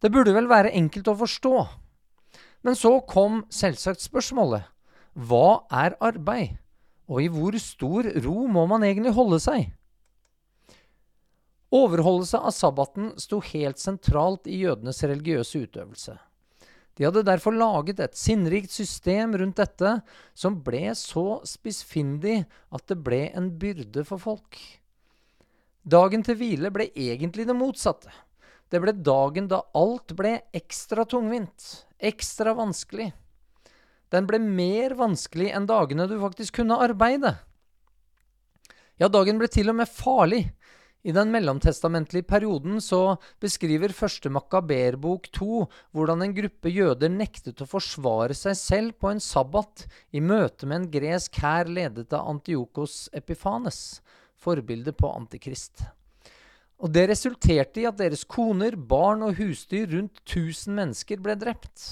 Det 0.00 0.10
burde 0.12 0.34
vel 0.36 0.48
være 0.48 0.74
enkelt 0.76 1.12
å 1.12 1.16
forstå, 1.20 1.54
men 2.66 2.76
så 2.76 2.96
kom 3.08 3.44
selvsagt 3.52 4.02
spørsmålet 4.04 4.66
hva 5.16 5.62
er 5.72 5.94
arbeid, 6.04 6.56
og 7.08 7.22
i 7.22 7.30
hvor 7.32 7.56
stor 7.62 8.08
ro 8.24 8.48
må 8.50 8.66
man 8.68 8.84
egentlig 8.84 9.14
holde 9.16 9.38
seg? 9.40 9.70
Overholdelse 11.74 12.38
av 12.38 12.54
sabbaten 12.54 13.10
sto 13.18 13.40
helt 13.42 13.80
sentralt 13.82 14.46
i 14.46 14.60
jødenes 14.62 15.02
religiøse 15.02 15.64
utøvelse. 15.66 16.14
De 16.96 17.04
hadde 17.04 17.26
derfor 17.26 17.52
laget 17.52 17.98
et 18.00 18.16
sinnrikt 18.16 18.72
system 18.72 19.34
rundt 19.36 19.58
dette 19.60 19.98
som 20.32 20.60
ble 20.64 20.94
så 20.96 21.42
spissfindig 21.44 22.38
at 22.72 22.86
det 22.88 22.96
ble 23.04 23.26
en 23.36 23.50
byrde 23.60 24.06
for 24.08 24.22
folk. 24.22 24.60
Dagen 25.86 26.24
til 26.26 26.38
hvile 26.38 26.70
ble 26.72 26.88
egentlig 26.94 27.44
det 27.46 27.58
motsatte. 27.58 28.14
Det 28.72 28.80
ble 28.82 28.96
dagen 29.06 29.50
da 29.50 29.60
alt 29.76 30.14
ble 30.18 30.38
ekstra 30.56 31.04
tungvint, 31.06 31.66
ekstra 31.98 32.56
vanskelig. 32.56 33.12
Den 34.10 34.26
ble 34.26 34.40
mer 34.42 34.96
vanskelig 34.98 35.52
enn 35.54 35.68
dagene 35.68 36.08
du 36.10 36.16
faktisk 36.22 36.62
kunne 36.62 36.78
arbeide. 36.82 37.36
Ja, 38.96 39.10
dagen 39.12 39.38
ble 39.38 39.50
til 39.52 39.68
og 39.70 39.76
med 39.82 39.90
farlig. 39.92 40.46
I 41.06 41.12
den 41.14 41.30
mellomtestamentlige 41.30 42.26
perioden 42.26 42.80
så 42.82 43.14
beskriver 43.38 43.92
første 43.94 44.30
Makaberbok 44.32 45.28
2 45.36 45.58
hvordan 45.94 46.24
en 46.24 46.32
gruppe 46.34 46.72
jøder 46.74 47.12
nektet 47.14 47.62
å 47.62 47.68
forsvare 47.70 48.34
seg 48.34 48.56
selv 48.58 48.96
på 48.98 49.12
en 49.12 49.22
sabbat 49.22 49.84
i 50.10 50.18
møte 50.18 50.66
med 50.66 50.80
en 50.80 50.88
gresk 50.96 51.38
hær 51.44 51.70
ledet 51.70 52.10
av 52.10 52.26
Antiokos 52.32 53.04
Epifanes, 53.14 54.00
forbildet 54.34 54.98
på 54.98 55.12
Antikrist. 55.12 55.84
Og 56.82 56.90
Det 56.90 57.06
resulterte 57.08 57.84
i 57.84 57.86
at 57.86 58.02
deres 58.02 58.26
koner, 58.26 58.74
barn 58.74 59.22
og 59.22 59.38
husdyr, 59.38 59.86
rundt 59.94 60.18
1000 60.26 60.74
mennesker, 60.74 61.22
ble 61.22 61.38
drept. 61.38 61.86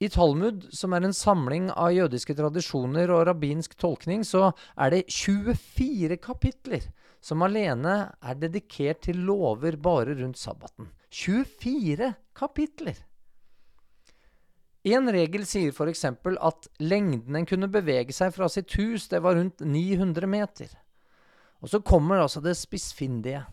I 0.00 0.08
Talmud, 0.08 0.70
som 0.72 0.96
er 0.96 1.04
en 1.04 1.14
samling 1.14 1.68
av 1.76 1.92
jødiske 1.92 2.34
tradisjoner 2.34 3.12
og 3.12 3.26
rabbinsk 3.28 3.76
tolkning, 3.76 4.24
så 4.24 4.54
er 4.72 4.96
det 4.96 5.04
24 5.12 6.16
kapitler 6.16 6.88
som 7.22 7.44
alene 7.46 7.94
er 8.18 8.38
dedikert 8.40 9.04
til 9.06 9.22
lover 9.22 9.78
bare 9.80 10.16
rundt 10.18 10.40
sabbaten. 10.40 10.90
24 11.12 12.12
kapitler! 12.34 12.98
En 14.82 15.06
regel 15.14 15.44
sier 15.46 15.70
f.eks. 15.70 16.04
at 16.10 16.68
lengden 16.82 17.36
en 17.38 17.46
kunne 17.46 17.70
bevege 17.70 18.14
seg 18.16 18.32
fra 18.34 18.48
sitt 18.50 18.74
hus, 18.74 19.06
det 19.12 19.20
var 19.22 19.36
rundt 19.38 19.62
900 19.62 20.26
meter. 20.26 20.72
Og 21.62 21.70
så 21.70 21.78
kommer 21.78 22.18
altså 22.18 22.42
det 22.42 22.56
spissfindige. 22.58 23.44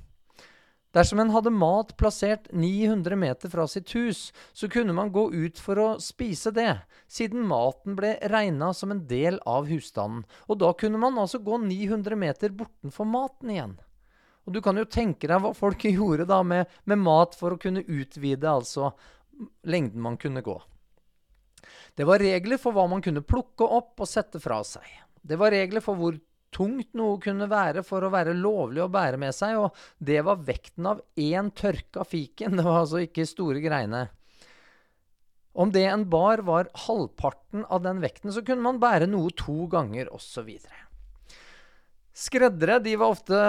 Dersom 0.95 1.19
en 1.21 1.29
hadde 1.29 1.51
mat 1.53 1.91
plassert 2.01 2.47
900 2.49 3.15
meter 3.15 3.49
fra 3.49 3.67
sitt 3.69 3.91
hus, 3.93 4.31
så 4.53 4.69
kunne 4.69 4.93
man 4.97 5.11
gå 5.13 5.27
ut 5.33 5.59
for 5.61 5.77
å 5.77 5.89
spise 6.01 6.49
det, 6.55 6.79
siden 7.05 7.45
maten 7.45 7.93
ble 7.99 8.15
regna 8.31 8.71
som 8.73 8.95
en 8.95 9.03
del 9.09 9.37
av 9.45 9.69
husstanden. 9.69 10.23
Og 10.49 10.57
da 10.63 10.71
kunne 10.73 10.97
man 10.97 11.19
altså 11.21 11.41
gå 11.45 11.59
900 11.61 12.17
meter 12.17 12.55
bortenfor 12.57 13.05
maten 13.05 13.53
igjen. 13.53 13.77
Og 14.49 14.55
du 14.55 14.63
kan 14.65 14.81
jo 14.81 14.87
tenke 14.89 15.29
deg 15.29 15.43
hva 15.43 15.53
folk 15.53 15.85
gjorde 15.91 16.25
da 16.29 16.41
med, 16.41 16.65
med 16.89 17.03
mat 17.05 17.37
for 17.37 17.53
å 17.53 17.61
kunne 17.61 17.85
utvide 17.85 18.49
altså 18.49 18.89
lengden 19.69 20.01
man 20.01 20.17
kunne 20.17 20.41
gå. 20.41 20.57
Det 21.93 22.07
var 22.07 22.23
regler 22.23 22.57
for 22.57 22.73
hva 22.73 22.87
man 22.89 23.03
kunne 23.05 23.21
plukke 23.21 23.67
opp 23.77 24.01
og 24.01 24.09
sette 24.09 24.41
fra 24.41 24.63
seg. 24.65 24.87
Det 25.21 25.37
var 25.37 25.53
regler 25.53 25.83
for 25.85 25.99
hvor 25.99 26.17
tungt 26.55 26.93
noe 26.97 27.19
kunne 27.21 27.47
være 27.49 27.83
for 27.85 28.05
å 28.05 28.11
være 28.13 28.35
lovlig 28.37 28.83
å 28.83 28.91
bære 28.91 29.19
med 29.21 29.35
seg, 29.35 29.57
og 29.59 29.75
det 29.97 30.21
var 30.27 30.41
vekten 30.45 30.89
av 30.91 31.03
én 31.19 31.51
tørka 31.51 32.05
fiken. 32.07 32.55
Det 32.59 32.65
var 32.65 32.83
altså 32.83 33.03
ikke 33.05 33.27
store 33.29 33.61
greiene. 33.63 34.07
Om 35.59 35.71
det 35.73 35.85
en 35.89 36.05
bar 36.09 36.43
var 36.45 36.69
halvparten 36.85 37.65
av 37.67 37.81
den 37.83 37.99
vekten, 38.03 38.31
så 38.31 38.43
kunne 38.45 38.63
man 38.63 38.79
bære 38.79 39.09
noe 39.09 39.33
to 39.35 39.65
ganger, 39.71 40.11
osv. 40.13 40.51
Skreddere 42.19 42.77
de 42.83 42.93
var 42.99 43.13
ofte 43.13 43.39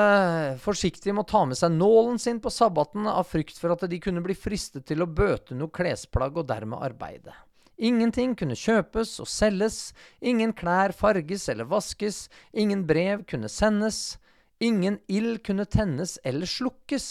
forsiktige 0.62 1.14
med 1.14 1.24
å 1.24 1.30
ta 1.30 1.44
med 1.48 1.58
seg 1.58 1.74
nålen 1.74 2.20
sin 2.22 2.38
på 2.42 2.52
sabbaten 2.54 3.08
av 3.10 3.26
frykt 3.26 3.58
for 3.58 3.74
at 3.74 3.82
de 3.90 3.98
kunne 4.02 4.22
bli 4.22 4.36
fristet 4.38 4.86
til 4.86 5.02
å 5.02 5.10
bøte 5.10 5.56
noe 5.58 5.74
klesplagg 5.74 6.38
og 6.38 6.46
dermed 6.50 6.82
arbeide. 6.90 7.34
Ingenting 7.80 8.34
kunne 8.36 8.58
kjøpes 8.60 9.14
og 9.22 9.28
selges, 9.30 9.94
ingen 10.20 10.52
klær 10.52 10.92
farges 10.92 11.46
eller 11.48 11.64
vaskes, 11.70 12.26
ingen 12.52 12.84
brev 12.84 13.22
kunne 13.30 13.48
sendes, 13.48 14.18
ingen 14.60 14.98
ild 15.08 15.38
kunne 15.46 15.64
tennes 15.64 16.18
eller 16.28 16.44
slukkes. 16.44 17.06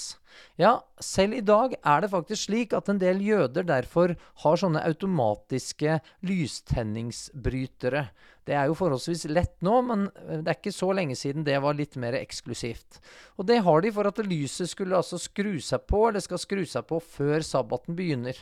Ja, 0.61 0.75
selv 1.01 1.39
i 1.39 1.41
dag 1.41 1.73
er 1.81 2.03
det 2.03 2.11
faktisk 2.11 2.45
slik 2.45 2.75
at 2.77 2.91
en 2.91 2.99
del 3.01 3.23
jøder 3.25 3.65
derfor 3.65 4.13
har 4.43 4.59
sånne 4.61 4.83
automatiske 4.85 5.97
lystenningsbrytere. 6.29 8.05
Det 8.45 8.53
er 8.53 8.69
jo 8.69 8.77
forholdsvis 8.77 9.25
lett 9.33 9.57
nå, 9.65 9.79
men 9.89 10.05
det 10.13 10.45
er 10.45 10.59
ikke 10.59 10.75
så 10.75 10.91
lenge 10.93 11.17
siden 11.17 11.47
det 11.47 11.57
var 11.65 11.77
litt 11.77 11.97
mer 11.97 12.17
eksklusivt. 12.19 13.01
Og 13.41 13.49
det 13.49 13.63
har 13.65 13.81
de 13.81 13.93
for 13.97 14.09
at 14.09 14.21
lyset 14.21 14.69
skulle 14.69 15.01
altså 15.01 15.17
skru 15.17 15.57
seg 15.57 15.89
på, 15.89 16.05
eller 16.07 16.21
skal 16.21 16.45
skru 16.45 16.61
seg 16.61 16.85
på 16.93 17.01
før 17.17 17.41
sabbaten 17.45 17.97
begynner. 17.97 18.37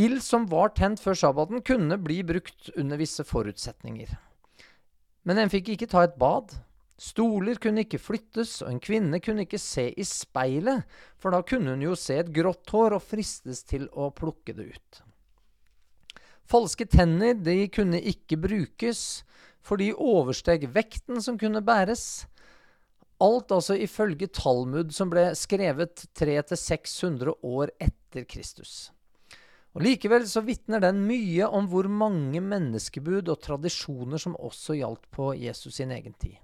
Ild 0.00 0.22
som 0.24 0.46
var 0.48 0.72
tent 0.72 1.02
før 1.04 1.16
sabbaten, 1.18 1.60
kunne 1.60 1.98
bli 2.00 2.22
brukt 2.24 2.70
under 2.80 3.00
visse 3.00 3.24
forutsetninger. 3.28 4.14
Men 5.28 5.38
en 5.38 5.52
fikk 5.52 5.74
ikke 5.74 5.90
ta 5.92 6.06
et 6.06 6.16
bad. 6.20 6.54
Stoler 7.02 7.58
kunne 7.60 7.84
ikke 7.84 8.00
flyttes, 8.00 8.60
og 8.62 8.70
en 8.72 8.80
kvinne 8.82 9.20
kunne 9.20 9.44
ikke 9.44 9.60
se 9.60 9.88
i 9.90 10.04
speilet, 10.06 10.86
for 11.20 11.34
da 11.34 11.42
kunne 11.44 11.74
hun 11.74 11.84
jo 11.84 11.96
se 11.98 12.16
et 12.22 12.32
grått 12.32 12.72
hår 12.72 12.96
og 12.96 13.04
fristes 13.04 13.64
til 13.68 13.88
å 13.92 14.08
plukke 14.14 14.54
det 14.56 14.70
ut. 14.76 15.02
Falske 16.48 16.86
tenner 16.88 17.36
de 17.36 17.66
kunne 17.72 18.00
ikke 18.00 18.40
brukes, 18.40 19.22
for 19.62 19.78
de 19.78 19.92
oversteg 19.92 20.66
vekten 20.74 21.20
som 21.22 21.36
kunne 21.38 21.62
bæres. 21.64 22.24
Alt 23.22 23.52
altså 23.54 23.76
ifølge 23.78 24.26
Talmud, 24.34 24.90
som 24.94 25.12
ble 25.12 25.28
skrevet 25.38 26.06
300-600 26.18 27.36
år 27.46 27.70
etter 27.82 28.26
Kristus. 28.26 28.90
Og 29.72 29.84
Likevel 29.86 30.26
så 30.28 30.42
vitner 30.44 30.82
den 30.84 31.00
mye 31.08 31.46
om 31.48 31.68
hvor 31.72 31.88
mange 31.88 32.42
menneskebud 32.44 33.30
og 33.32 33.40
tradisjoner 33.40 34.20
som 34.20 34.36
også 34.36 34.76
gjaldt 34.76 35.06
på 35.14 35.32
Jesus 35.40 35.78
sin 35.78 35.94
egen 35.96 36.12
tid. 36.20 36.36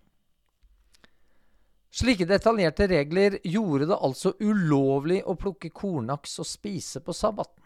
Slike 1.92 2.28
detaljerte 2.28 2.86
regler 2.88 3.38
gjorde 3.44 3.88
det 3.90 3.96
altså 3.96 4.34
ulovlig 4.40 5.22
å 5.24 5.36
plukke 5.40 5.70
kornaks 5.72 6.38
og 6.40 6.48
spise 6.48 7.00
på 7.04 7.14
sabbaten. 7.16 7.64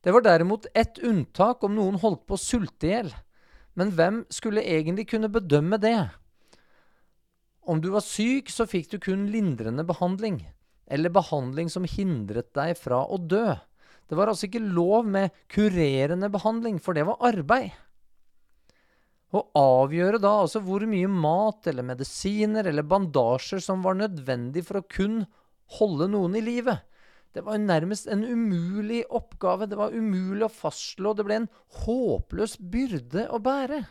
Det 0.00 0.12
var 0.16 0.24
derimot 0.24 0.68
ett 0.72 1.00
unntak 1.04 1.64
om 1.64 1.74
noen 1.76 1.98
holdt 2.00 2.24
på 2.28 2.36
å 2.36 2.40
sulte 2.40 2.88
i 2.88 2.94
hjel. 2.94 3.10
Men 3.76 3.92
hvem 3.96 4.22
skulle 4.32 4.64
egentlig 4.64 5.10
kunne 5.12 5.28
bedømme 5.32 5.76
det? 5.80 6.08
Om 7.68 7.80
du 7.84 7.90
var 7.92 8.04
syk, 8.04 8.48
så 8.48 8.64
fikk 8.68 8.88
du 8.90 8.98
kun 8.98 9.28
lindrende 9.32 9.84
behandling. 9.84 10.46
eller 10.90 11.10
behandling 11.14 11.68
som 11.70 11.84
hindret 11.86 12.48
deg 12.52 12.74
fra 12.74 13.04
å 13.06 13.14
dø. 13.14 13.54
Det 14.10 14.18
var 14.18 14.32
altså 14.32 14.48
ikke 14.48 14.64
lov 14.64 15.06
med 15.06 15.30
kurerende 15.52 16.26
behandling, 16.34 16.80
for 16.82 16.98
det 16.98 17.06
var 17.06 17.22
arbeid. 17.30 17.70
Å 19.30 19.44
avgjøre 19.54 20.18
da 20.18 20.32
altså 20.42 20.58
hvor 20.66 20.82
mye 20.90 21.06
mat 21.06 21.68
eller 21.70 21.86
medisiner 21.86 22.66
eller 22.66 22.82
bandasjer 22.90 23.62
som 23.62 23.84
var 23.86 23.94
nødvendig 24.00 24.64
for 24.66 24.80
å 24.80 24.88
kun 24.90 25.20
holde 25.78 26.08
noen 26.10 26.34
i 26.34 26.42
live, 26.42 26.74
det 27.30 27.44
var 27.46 27.60
nærmest 27.62 28.08
en 28.10 28.24
umulig 28.26 29.04
oppgave. 29.06 29.68
Det 29.70 29.78
var 29.78 29.94
umulig 29.94 30.42
å 30.48 30.50
fastslå. 30.50 31.14
Det 31.14 31.26
ble 31.26 31.36
en 31.44 31.50
håpløs 31.84 32.56
byrde 32.58 33.28
å 33.30 33.38
bære. 33.42 33.84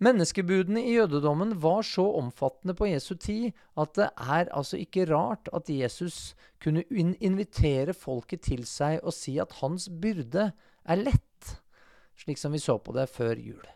Menneskebudene 0.00 0.80
i 0.88 0.94
jødedommen 0.94 1.50
var 1.60 1.82
så 1.84 2.06
omfattende 2.16 2.72
på 2.76 2.86
Jesu 2.88 3.18
tid 3.20 3.50
at 3.76 3.98
det 3.98 4.06
er 4.16 4.48
altså 4.56 4.78
ikke 4.80 5.04
rart 5.10 5.50
at 5.52 5.68
Jesus 5.68 6.32
kunne 6.62 6.86
invitere 7.20 7.92
folket 7.92 8.46
til 8.48 8.64
seg 8.68 9.02
og 9.04 9.12
si 9.12 9.34
at 9.42 9.58
hans 9.58 9.90
byrde 9.92 10.46
er 10.88 11.02
lett, 11.02 11.50
slik 12.16 12.40
som 12.40 12.56
vi 12.56 12.62
så 12.64 12.78
på 12.80 12.96
det 12.96 13.10
før 13.12 13.36
jul. 13.36 13.68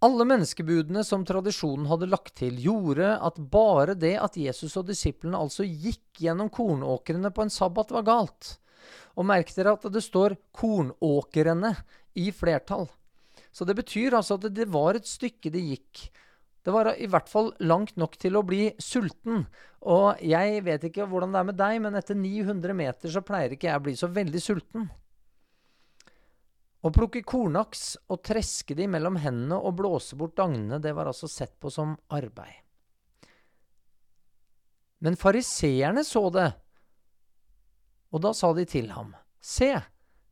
Alle 0.00 0.24
menneskebudene 0.30 1.02
som 1.04 1.26
tradisjonen 1.28 1.90
hadde 1.90 2.08
lagt 2.08 2.36
til, 2.38 2.54
gjorde 2.62 3.10
at 3.18 3.42
bare 3.50 3.98
det 3.98 4.14
at 4.22 4.38
Jesus 4.38 4.78
og 4.78 4.86
disiplene 4.88 5.42
altså 5.42 5.66
gikk 5.66 6.22
gjennom 6.22 6.48
kornåkrene 6.54 7.34
på 7.34 7.44
en 7.44 7.52
sabbat, 7.52 7.90
var 7.98 8.06
galt. 8.06 8.54
Og 9.18 9.26
merk 9.28 9.50
dere 9.52 9.74
at 9.74 9.84
det 9.92 10.06
står 10.06 10.38
'kornåkrene' 10.54 11.74
i 12.14 12.30
flertall. 12.32 12.88
Så 13.50 13.66
det 13.66 13.76
betyr 13.78 14.14
altså 14.16 14.38
at 14.38 14.48
det 14.54 14.68
var 14.70 14.98
et 14.98 15.08
stykke 15.08 15.52
det 15.52 15.62
gikk. 15.66 16.04
Det 16.60 16.72
var 16.74 16.92
i 16.92 17.08
hvert 17.08 17.28
fall 17.28 17.50
langt 17.64 17.96
nok 17.98 18.18
til 18.20 18.36
å 18.36 18.44
bli 18.46 18.68
sulten. 18.82 19.46
Og 19.90 20.20
jeg 20.22 20.60
vet 20.66 20.84
ikke 20.90 21.08
hvordan 21.08 21.32
det 21.32 21.40
er 21.40 21.48
med 21.48 21.58
deg, 21.58 21.76
men 21.82 21.96
etter 21.98 22.18
900 22.18 22.76
meter 22.76 23.12
så 23.12 23.24
pleier 23.24 23.56
ikke 23.56 23.70
jeg 23.70 23.80
å 23.80 23.84
bli 23.86 23.94
så 23.96 24.10
veldig 24.12 24.42
sulten. 24.44 24.88
Å 26.80 26.88
plukke 26.92 27.20
kornaks 27.28 27.94
og 28.08 28.22
treske 28.24 28.76
de 28.76 28.86
mellom 28.88 29.18
hendene 29.20 29.58
og 29.58 29.76
blåse 29.80 30.16
bort 30.16 30.38
dagnene, 30.38 30.80
det 30.80 30.94
var 30.96 31.10
altså 31.10 31.28
sett 31.28 31.58
på 31.60 31.72
som 31.72 31.96
arbeid. 32.16 32.56
Men 35.00 35.16
fariseerne 35.16 36.04
så 36.04 36.26
det, 36.32 36.48
og 38.12 38.20
da 38.24 38.32
sa 38.36 38.52
de 38.56 38.66
til 38.68 38.90
ham, 38.92 39.14
Se, 39.40 39.72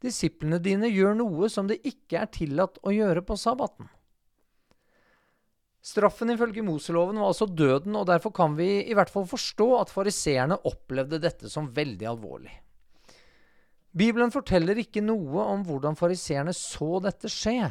Disiplene 0.04 0.60
dine 0.62 0.90
gjør 0.92 1.16
noe 1.18 1.48
som 1.50 1.66
det 1.70 1.80
ikke 1.86 2.20
er 2.22 2.30
tillatt 2.34 2.78
å 2.86 2.94
gjøre 2.94 3.24
på 3.26 3.36
sabbaten. 3.38 3.88
Straffen 5.88 6.34
ifølge 6.34 6.62
Moseloven 6.66 7.20
var 7.20 7.30
altså 7.30 7.46
døden, 7.46 7.96
og 7.96 8.08
derfor 8.10 8.32
kan 8.34 8.56
vi 8.58 8.84
i 8.84 8.94
hvert 8.98 9.10
fall 9.12 9.26
forstå 9.30 9.68
at 9.78 9.92
fariseerne 9.92 10.58
opplevde 10.68 11.20
dette 11.22 11.50
som 11.50 11.70
veldig 11.74 12.08
alvorlig. 12.10 12.52
Bibelen 13.98 14.30
forteller 14.34 14.78
ikke 14.82 15.02
noe 15.02 15.44
om 15.54 15.62
hvordan 15.66 15.96
fariseerne 15.98 16.52
så 16.54 16.98
dette 17.02 17.30
skje, 17.32 17.70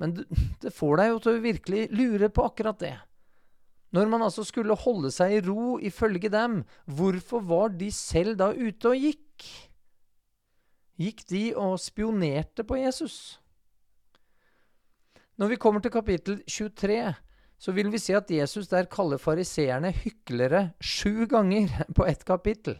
men 0.00 0.16
det 0.62 0.72
får 0.74 1.00
deg 1.00 1.12
jo 1.12 1.20
til 1.22 1.36
å 1.36 1.44
virkelig 1.44 1.84
lure 1.94 2.30
på 2.32 2.48
akkurat 2.48 2.80
det. 2.80 2.96
Når 3.94 4.08
man 4.10 4.24
altså 4.26 4.42
skulle 4.42 4.74
holde 4.74 5.12
seg 5.14 5.36
i 5.36 5.42
ro 5.44 5.76
ifølge 5.78 6.32
dem, 6.32 6.64
hvorfor 6.90 7.44
var 7.46 7.76
de 7.78 7.92
selv 7.94 8.40
da 8.40 8.50
ute 8.50 8.90
og 8.90 8.98
gikk? 8.98 9.46
Gikk 11.00 11.24
de 11.30 11.44
og 11.58 11.78
spionerte 11.82 12.64
på 12.66 12.78
Jesus. 12.78 13.38
Når 15.34 15.50
vi 15.50 15.58
kommer 15.58 15.82
til 15.82 15.94
kapittel 15.94 16.42
23, 16.46 17.14
så 17.58 17.72
vil 17.74 17.90
vi 17.90 17.98
se 18.02 18.14
at 18.14 18.30
Jesus 18.30 18.68
der 18.70 18.86
kaller 18.90 19.18
fariseerne 19.18 19.90
hyklere 20.04 20.68
sju 20.78 21.26
ganger 21.30 21.72
på 21.96 22.06
ett 22.06 22.24
kapittel. 22.24 22.78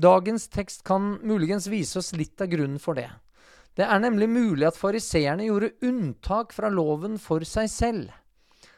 Dagens 0.00 0.46
tekst 0.48 0.84
kan 0.86 1.18
muligens 1.26 1.66
vise 1.68 1.98
oss 1.98 2.12
litt 2.16 2.40
av 2.40 2.50
grunnen 2.52 2.78
for 2.80 2.96
det. 2.96 3.10
Det 3.76 3.86
er 3.86 4.02
nemlig 4.02 4.28
mulig 4.30 4.66
at 4.68 4.78
fariseerne 4.78 5.46
gjorde 5.46 5.74
unntak 5.86 6.54
fra 6.54 6.70
loven 6.72 7.18
for 7.22 7.44
seg 7.46 7.68
selv. 7.70 8.14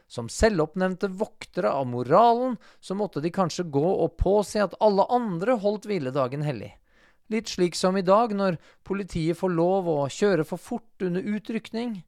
Som 0.08 0.28
selvoppnevnte 0.28 1.09
voktere 1.16 1.70
av 1.72 1.87
moralen 1.88 2.59
så 2.81 2.96
måtte 2.96 3.22
de 3.24 3.33
kanskje 3.33 3.68
gå 3.72 3.85
og 3.92 4.16
påse 4.20 4.61
at 4.61 4.76
alle 4.85 5.07
andre 5.12 5.57
holdt 5.61 5.88
hviledagen 5.88 6.44
hellig. 6.44 6.72
Litt 7.33 7.49
slik 7.49 7.77
som 7.79 7.97
i 7.97 8.05
dag, 8.05 8.35
når 8.37 8.59
politiet 8.85 9.38
får 9.38 9.53
lov 9.55 9.88
å 9.88 9.99
kjøre 10.12 10.45
for 10.45 10.61
fort 10.61 11.05
under 11.05 11.25
utrykning. 11.25 12.03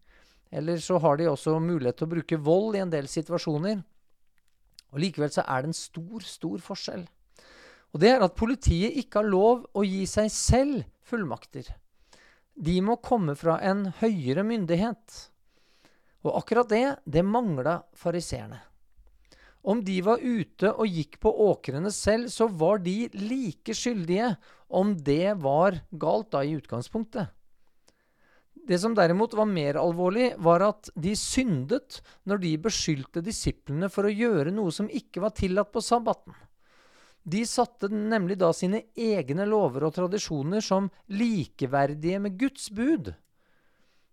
Eller 0.55 0.79
så 0.83 1.01
har 1.03 1.19
de 1.19 1.31
også 1.31 1.57
mulighet 1.63 1.99
til 1.99 2.09
å 2.09 2.15
bruke 2.15 2.41
vold 2.45 2.77
i 2.77 2.83
en 2.85 2.93
del 2.93 3.09
situasjoner. 3.11 3.81
Og 4.95 5.01
Likevel 5.03 5.33
så 5.35 5.43
er 5.49 5.65
det 5.65 5.73
en 5.73 5.79
stor, 5.79 6.27
stor 6.29 6.61
forskjell. 6.63 7.07
Og 7.95 8.03
det 8.03 8.11
er 8.11 8.27
at 8.27 8.37
politiet 8.39 8.99
ikke 9.01 9.23
har 9.23 9.31
lov 9.31 9.65
å 9.75 9.87
gi 9.87 10.03
seg 10.11 10.31
selv 10.35 10.85
fullmakter. 11.07 11.67
De 12.55 12.77
må 12.83 12.99
komme 13.03 13.35
fra 13.39 13.57
en 13.67 13.89
høyere 14.01 14.45
myndighet. 14.47 15.19
Og 16.27 16.39
akkurat 16.39 16.71
det, 16.71 16.85
det 17.07 17.25
mangla 17.27 17.81
fariseerne. 17.99 18.61
Om 19.65 19.81
de 19.85 19.97
var 20.05 20.21
ute 20.21 20.71
og 20.75 20.91
gikk 20.93 21.17
på 21.25 21.31
åkrene 21.47 21.89
selv, 21.95 22.29
så 22.29 22.51
var 22.53 22.83
de 22.85 23.09
like 23.17 23.73
skyldige, 23.77 24.35
om 24.69 24.93
det 25.07 25.39
var 25.41 25.79
galt 25.91 26.31
da 26.35 26.43
i 26.45 26.53
utgangspunktet. 26.59 27.33
Det 28.65 28.79
som 28.81 28.95
derimot 28.97 29.35
var 29.37 29.49
mer 29.49 29.77
alvorlig, 29.81 30.35
var 30.41 30.63
at 30.69 30.89
de 30.97 31.13
syndet 31.17 32.01
når 32.29 32.41
de 32.45 32.53
beskyldte 32.65 33.25
disiplene 33.25 33.91
for 33.93 34.09
å 34.09 34.13
gjøre 34.13 34.53
noe 34.55 34.73
som 34.73 34.89
ikke 34.89 35.21
var 35.25 35.35
tillatt 35.37 35.73
på 35.73 35.83
sabbaten. 35.85 36.37
De 37.25 37.41
satte 37.49 37.89
nemlig 37.89 38.37
da 38.41 38.51
sine 38.53 38.83
egne 38.97 39.47
lover 39.49 39.87
og 39.89 39.95
tradisjoner 39.97 40.65
som 40.65 40.91
likeverdige 41.09 42.21
med 42.21 42.37
Guds 42.41 42.69
bud. 42.73 43.15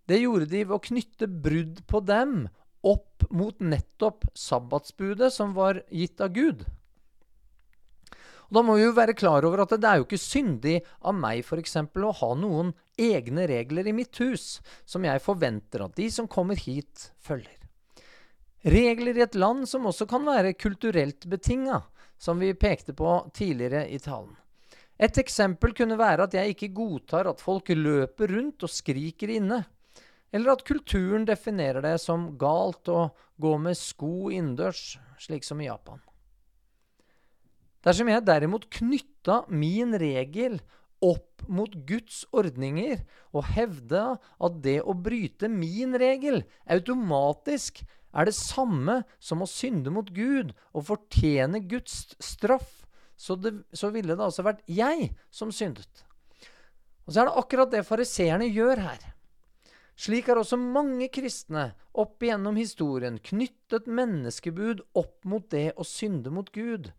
Det 0.07 0.19
gjorde 0.19 0.47
de 0.51 0.63
ved 0.63 0.75
å 0.75 0.83
knytte 0.83 1.27
brudd 1.27 1.83
på 1.87 1.99
dem 2.07 2.45
opp 2.87 3.25
mot 3.29 3.59
nettopp 3.59 4.25
sabbatsbudet 4.33 5.31
som 5.33 5.53
var 5.53 5.83
gitt 5.89 6.21
av 6.21 6.33
Gud. 6.35 6.65
Og 8.51 8.57
da 8.57 8.63
må 8.67 8.75
vi 8.75 8.83
jo 8.83 8.95
være 8.97 9.15
klar 9.15 9.45
over 9.47 9.63
at 9.63 9.77
det 9.79 9.87
er 9.87 10.01
jo 10.01 10.05
ikke 10.09 10.19
syndig 10.19 10.81
av 11.07 11.15
meg 11.15 11.39
f.eks. 11.45 11.77
å 11.79 12.15
ha 12.19 12.31
noen 12.35 12.73
egne 12.99 13.45
regler 13.47 13.87
i 13.87 13.95
mitt 13.95 14.17
hus 14.19 14.59
som 14.83 15.07
jeg 15.07 15.23
forventer 15.23 15.85
at 15.85 15.95
de 15.95 16.09
som 16.11 16.27
kommer 16.27 16.59
hit, 16.59 17.11
følger. 17.23 17.55
Regler 18.67 19.17
i 19.17 19.23
et 19.23 19.37
land 19.39 19.63
som 19.69 19.87
også 19.89 20.05
kan 20.09 20.27
være 20.27 20.57
kulturelt 20.59 21.25
betinga, 21.31 21.79
som 22.19 22.43
vi 22.43 22.51
pekte 22.53 22.93
på 22.93 23.15
tidligere 23.33 23.87
i 23.89 23.97
talen. 24.03 24.35
Et 25.01 25.15
eksempel 25.17 25.71
kunne 25.73 25.97
være 25.97 26.27
at 26.27 26.35
jeg 26.37 26.53
ikke 26.53 26.73
godtar 26.75 27.31
at 27.31 27.41
folk 27.41 27.71
løper 27.73 28.35
rundt 28.35 28.67
og 28.67 28.69
skriker 28.69 29.31
inne. 29.33 29.63
Eller 30.31 30.53
at 30.53 30.63
kulturen 30.67 31.25
definerer 31.27 31.83
det 31.83 31.97
som 32.03 32.31
galt 32.39 32.87
å 32.91 33.09
gå 33.41 33.55
med 33.59 33.75
sko 33.77 34.31
innendørs, 34.31 34.95
slik 35.19 35.43
som 35.47 35.59
i 35.61 35.67
Japan. 35.67 35.99
Dersom 37.81 38.11
jeg 38.11 38.23
derimot 38.27 38.69
knytta 38.71 39.41
min 39.49 39.97
regel 39.99 40.59
opp 41.01 41.41
mot 41.49 41.73
Guds 41.89 42.21
ordninger 42.37 43.01
og 43.33 43.47
hevda 43.55 44.03
at 44.21 44.59
det 44.63 44.77
å 44.85 44.93
bryte 44.93 45.49
min 45.49 45.97
regel 45.97 46.43
automatisk 46.69 47.81
er 48.11 48.27
det 48.27 48.35
samme 48.37 49.01
som 49.23 49.41
å 49.41 49.49
synde 49.49 49.91
mot 49.93 50.11
Gud 50.13 50.51
og 50.75 50.85
fortjene 50.91 51.63
Guds 51.71 52.13
straff, 52.21 52.83
så, 53.15 53.37
det, 53.39 53.53
så 53.73 53.89
ville 53.93 54.15
det 54.15 54.25
altså 54.25 54.45
vært 54.45 54.61
jeg 54.69 55.11
som 55.33 55.51
syndet. 55.53 56.05
Og 57.07 57.13
så 57.13 57.21
er 57.21 57.29
det 57.29 57.39
akkurat 57.41 57.73
det 57.73 57.85
fariseerne 57.87 58.49
gjør 58.51 58.83
her. 58.83 59.09
Slik 60.01 60.31
har 60.31 60.39
også 60.41 60.57
mange 60.57 61.11
kristne 61.13 61.71
opp 62.01 62.23
igjennom 62.25 62.55
historien 62.57 63.19
knyttet 63.21 63.85
menneskebud 63.85 64.79
opp 64.97 65.27
mot 65.29 65.45
det 65.53 65.75
å 65.77 65.85
synde 65.85 66.31
mot 66.33 66.47
Gud, 66.55 66.89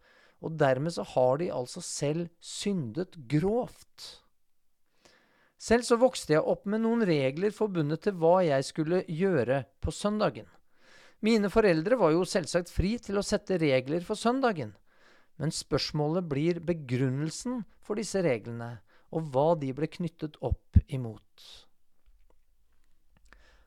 og 0.43 0.59
dermed 0.61 0.95
så 0.95 1.07
har 1.15 1.41
de 1.41 1.49
altså 1.51 1.83
selv 1.83 2.29
syndet 2.39 3.17
grovt. 3.31 4.05
Selv 5.59 5.87
så 5.87 5.99
vokste 5.99 6.37
jeg 6.37 6.47
opp 6.53 6.63
med 6.67 6.85
noen 6.85 7.03
regler 7.07 7.55
forbundet 7.55 8.05
til 8.07 8.15
hva 8.23 8.37
jeg 8.47 8.69
skulle 8.69 9.03
gjøre 9.11 9.65
på 9.83 9.95
søndagen. 9.95 10.47
Mine 11.23 11.51
foreldre 11.55 11.99
var 11.99 12.15
jo 12.15 12.23
selvsagt 12.27 12.71
fri 12.71 12.97
til 13.03 13.19
å 13.19 13.27
sette 13.27 13.59
regler 13.63 14.07
for 14.07 14.19
søndagen, 14.19 14.73
men 15.43 15.55
spørsmålet 15.55 16.27
blir 16.31 16.63
begrunnelsen 16.63 17.65
for 17.83 17.99
disse 17.99 18.23
reglene, 18.23 18.77
og 19.11 19.31
hva 19.35 19.53
de 19.59 19.75
ble 19.75 19.91
knyttet 19.91 20.39
opp 20.43 20.79
imot. 20.87 21.47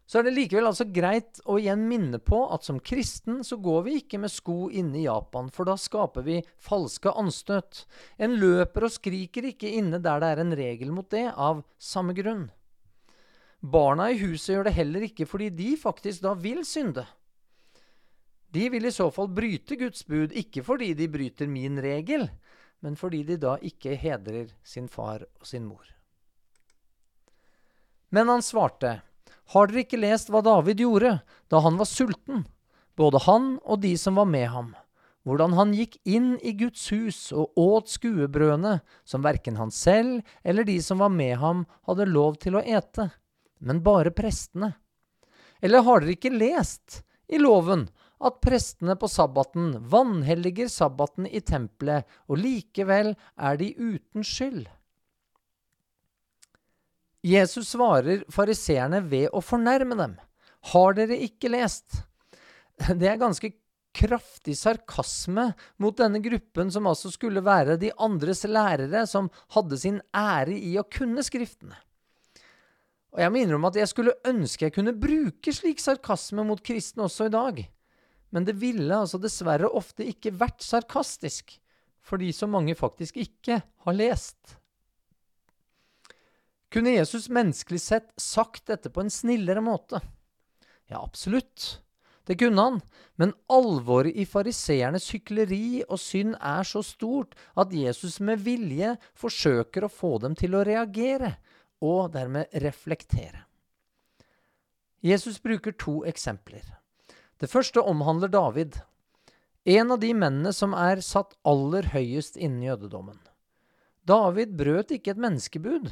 Så 0.06 0.20
er 0.20 0.28
det 0.28 0.36
likevel 0.36 0.68
altså 0.70 0.86
greit 0.94 1.40
å 1.50 1.58
igjen 1.58 1.88
minne 1.90 2.20
på 2.22 2.44
at 2.54 2.66
som 2.68 2.78
kristen 2.78 3.40
så 3.46 3.58
går 3.58 3.88
vi 3.88 3.96
ikke 4.04 4.20
med 4.22 4.30
sko 4.30 4.68
inne 4.70 5.00
i 5.02 5.08
Japan, 5.08 5.50
for 5.50 5.66
da 5.66 5.74
skaper 5.82 6.26
vi 6.28 6.44
falske 6.62 7.10
anstøt. 7.10 7.86
En 8.22 8.38
løper 8.38 8.86
og 8.86 8.94
skriker 8.94 9.50
ikke 9.50 9.72
inne 9.80 9.98
der 9.98 10.22
det 10.22 10.30
er 10.30 10.44
en 10.44 10.54
regel 10.58 10.94
mot 10.94 11.10
det, 11.10 11.26
av 11.34 11.64
samme 11.82 12.14
grunn. 12.18 12.52
Barna 13.66 14.12
i 14.14 14.20
huset 14.22 14.54
gjør 14.54 14.68
det 14.68 14.76
heller 14.78 15.08
ikke 15.08 15.26
fordi 15.26 15.50
de 15.58 15.72
faktisk 15.82 16.22
da 16.22 16.36
vil 16.38 16.62
synde. 16.70 17.08
De 18.54 18.70
vil 18.70 18.86
i 18.86 18.94
så 18.94 19.10
fall 19.12 19.32
bryte 19.34 19.76
Guds 19.80 20.06
bud, 20.06 20.32
ikke 20.38 20.62
fordi 20.64 20.94
de 20.94 21.10
bryter 21.12 21.50
min 21.50 21.82
regel, 21.82 22.30
men 22.86 22.94
fordi 22.96 23.24
de 23.26 23.40
da 23.42 23.58
ikke 23.58 23.98
hedrer 23.98 24.54
sin 24.64 24.86
far 24.92 25.26
og 25.26 25.50
sin 25.50 25.66
mor. 25.66 25.90
Men 28.14 28.30
han 28.30 28.46
svarte, 28.46 29.00
Har 29.54 29.70
dere 29.70 29.86
ikke 29.86 30.02
lest 30.02 30.32
hva 30.34 30.44
David 30.46 30.82
gjorde 30.84 31.20
da 31.52 31.62
han 31.66 31.78
var 31.82 31.90
sulten, 31.90 32.46
både 32.98 33.24
han 33.28 33.56
og 33.64 33.84
de 33.86 33.96
som 34.00 34.18
var 34.20 34.30
med 34.30 34.50
ham? 34.54 34.74
hvordan 35.26 35.56
han 35.58 35.74
gikk 35.74 35.98
inn 36.06 36.36
i 36.46 36.54
Guds 36.58 36.86
hus 36.94 37.20
og 37.34 37.58
åt 37.58 37.90
skuebrødene 37.96 38.78
som 39.08 39.26
verken 39.26 39.58
han 39.58 39.74
selv 39.74 40.22
eller 40.46 40.68
de 40.68 40.78
som 40.86 41.02
var 41.02 41.10
med 41.14 41.36
ham, 41.42 41.66
hadde 41.90 42.08
lov 42.12 42.38
til 42.42 42.60
å 42.60 42.64
ete, 42.64 43.10
men 43.60 43.82
bare 43.86 44.14
prestene. 44.14 44.76
Eller 45.62 45.86
har 45.86 46.04
dere 46.04 46.14
ikke 46.14 46.34
lest 46.36 47.02
i 47.26 47.42
loven 47.42 47.88
at 48.26 48.38
prestene 48.44 48.96
på 49.00 49.10
sabbaten 49.10 49.74
vanhelliger 49.90 50.70
sabbaten 50.72 51.26
i 51.26 51.42
tempelet, 51.42 52.06
og 52.30 52.40
likevel 52.40 53.16
er 53.36 53.58
de 53.60 53.74
uten 53.74 54.24
skyld? 54.24 54.68
Jesus 57.26 57.72
svarer 57.74 58.22
fariseerne 58.30 59.00
ved 59.10 59.32
å 59.34 59.42
fornærme 59.42 59.98
dem. 59.98 60.18
Har 60.72 60.98
dere 60.98 61.18
ikke 61.26 61.50
lest? 61.50 62.04
Det 63.00 63.08
er 63.10 63.22
ganske 63.22 63.50
kraftig 63.96 64.58
sarkasme 64.60 65.48
mot 65.82 65.96
denne 65.98 66.20
gruppen, 66.22 66.70
som 66.72 66.90
altså 66.90 67.10
skulle 67.14 67.44
være 67.46 67.78
de 67.82 67.94
andres 68.04 68.44
lærere, 68.46 69.06
som 69.08 69.32
hadde 69.56 69.80
sin 69.80 70.02
ære 70.14 70.58
i 70.60 70.76
å 70.78 70.86
kunne 70.86 71.24
Skriftene. 71.26 71.78
Og 73.16 73.22
Jeg 73.24 73.32
må 73.32 73.40
innrømme 73.40 73.72
at 73.72 73.80
jeg 73.80 73.88
skulle 73.88 74.18
ønske 74.28 74.68
jeg 74.68 74.76
kunne 74.76 74.92
bruke 75.00 75.54
slik 75.56 75.80
sarkasme 75.80 76.44
mot 76.44 76.60
kristne 76.60 77.08
også 77.08 77.30
i 77.30 77.34
dag. 77.34 77.62
Men 78.36 78.44
det 78.44 78.58
ville 78.60 78.92
altså 78.92 79.18
dessverre 79.24 79.72
ofte 79.72 80.04
ikke 80.04 80.36
vært 80.36 80.60
sarkastisk, 80.66 81.56
fordi 82.04 82.34
så 82.36 82.50
mange 82.52 82.76
faktisk 82.76 83.16
ikke 83.24 83.62
har 83.64 83.96
lest. 83.96 84.58
Kunne 86.74 86.96
Jesus 86.96 87.30
menneskelig 87.30 87.82
sett 87.82 88.14
sagt 88.18 88.68
dette 88.68 88.90
på 88.90 89.04
en 89.04 89.12
snillere 89.14 89.62
måte? 89.64 90.02
Ja, 90.88 91.04
absolutt. 91.04 91.82
Det 92.26 92.36
kunne 92.42 92.62
han, 92.62 92.80
men 93.16 93.34
alvoret 93.54 94.18
i 94.18 94.26
fariseernes 94.26 95.12
hykleri 95.14 95.84
og 95.86 96.00
synd 96.02 96.34
er 96.42 96.66
så 96.66 96.82
stort 96.86 97.36
at 97.54 97.74
Jesus 97.74 98.18
med 98.20 98.42
vilje 98.46 98.96
forsøker 99.14 99.86
å 99.86 99.94
få 99.94 100.16
dem 100.24 100.38
til 100.38 100.58
å 100.58 100.64
reagere, 100.66 101.36
og 101.86 102.16
dermed 102.16 102.50
reflektere. 102.64 103.44
Jesus 105.06 105.38
bruker 105.44 105.76
to 105.78 106.00
eksempler. 106.10 106.64
Det 107.38 107.52
første 107.52 107.84
omhandler 107.84 108.32
David, 108.34 108.80
en 109.66 109.94
av 109.94 110.00
de 110.02 110.10
mennene 110.18 110.54
som 110.56 110.74
er 110.78 111.04
satt 111.06 111.36
aller 111.46 111.92
høyest 111.94 112.40
innen 112.40 112.64
jødedommen. 112.66 113.20
David 114.06 114.56
brøt 114.58 114.94
ikke 114.96 115.14
et 115.14 115.22
menneskebud 115.22 115.92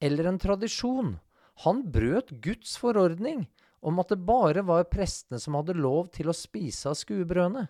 eller 0.00 0.30
en 0.30 0.38
tradisjon. 0.40 1.16
Han 1.64 1.82
brøt 1.90 2.30
Guds 2.42 2.76
forordning 2.78 3.46
om 3.80 3.98
at 4.02 4.12
det 4.12 4.22
bare 4.26 4.62
var 4.66 4.88
prestene 4.90 5.40
som 5.42 5.56
hadde 5.58 5.78
lov 5.78 6.08
til 6.14 6.30
å 6.30 6.36
spise 6.36 6.90
av 6.90 6.98
skuebrødene. 6.98 7.66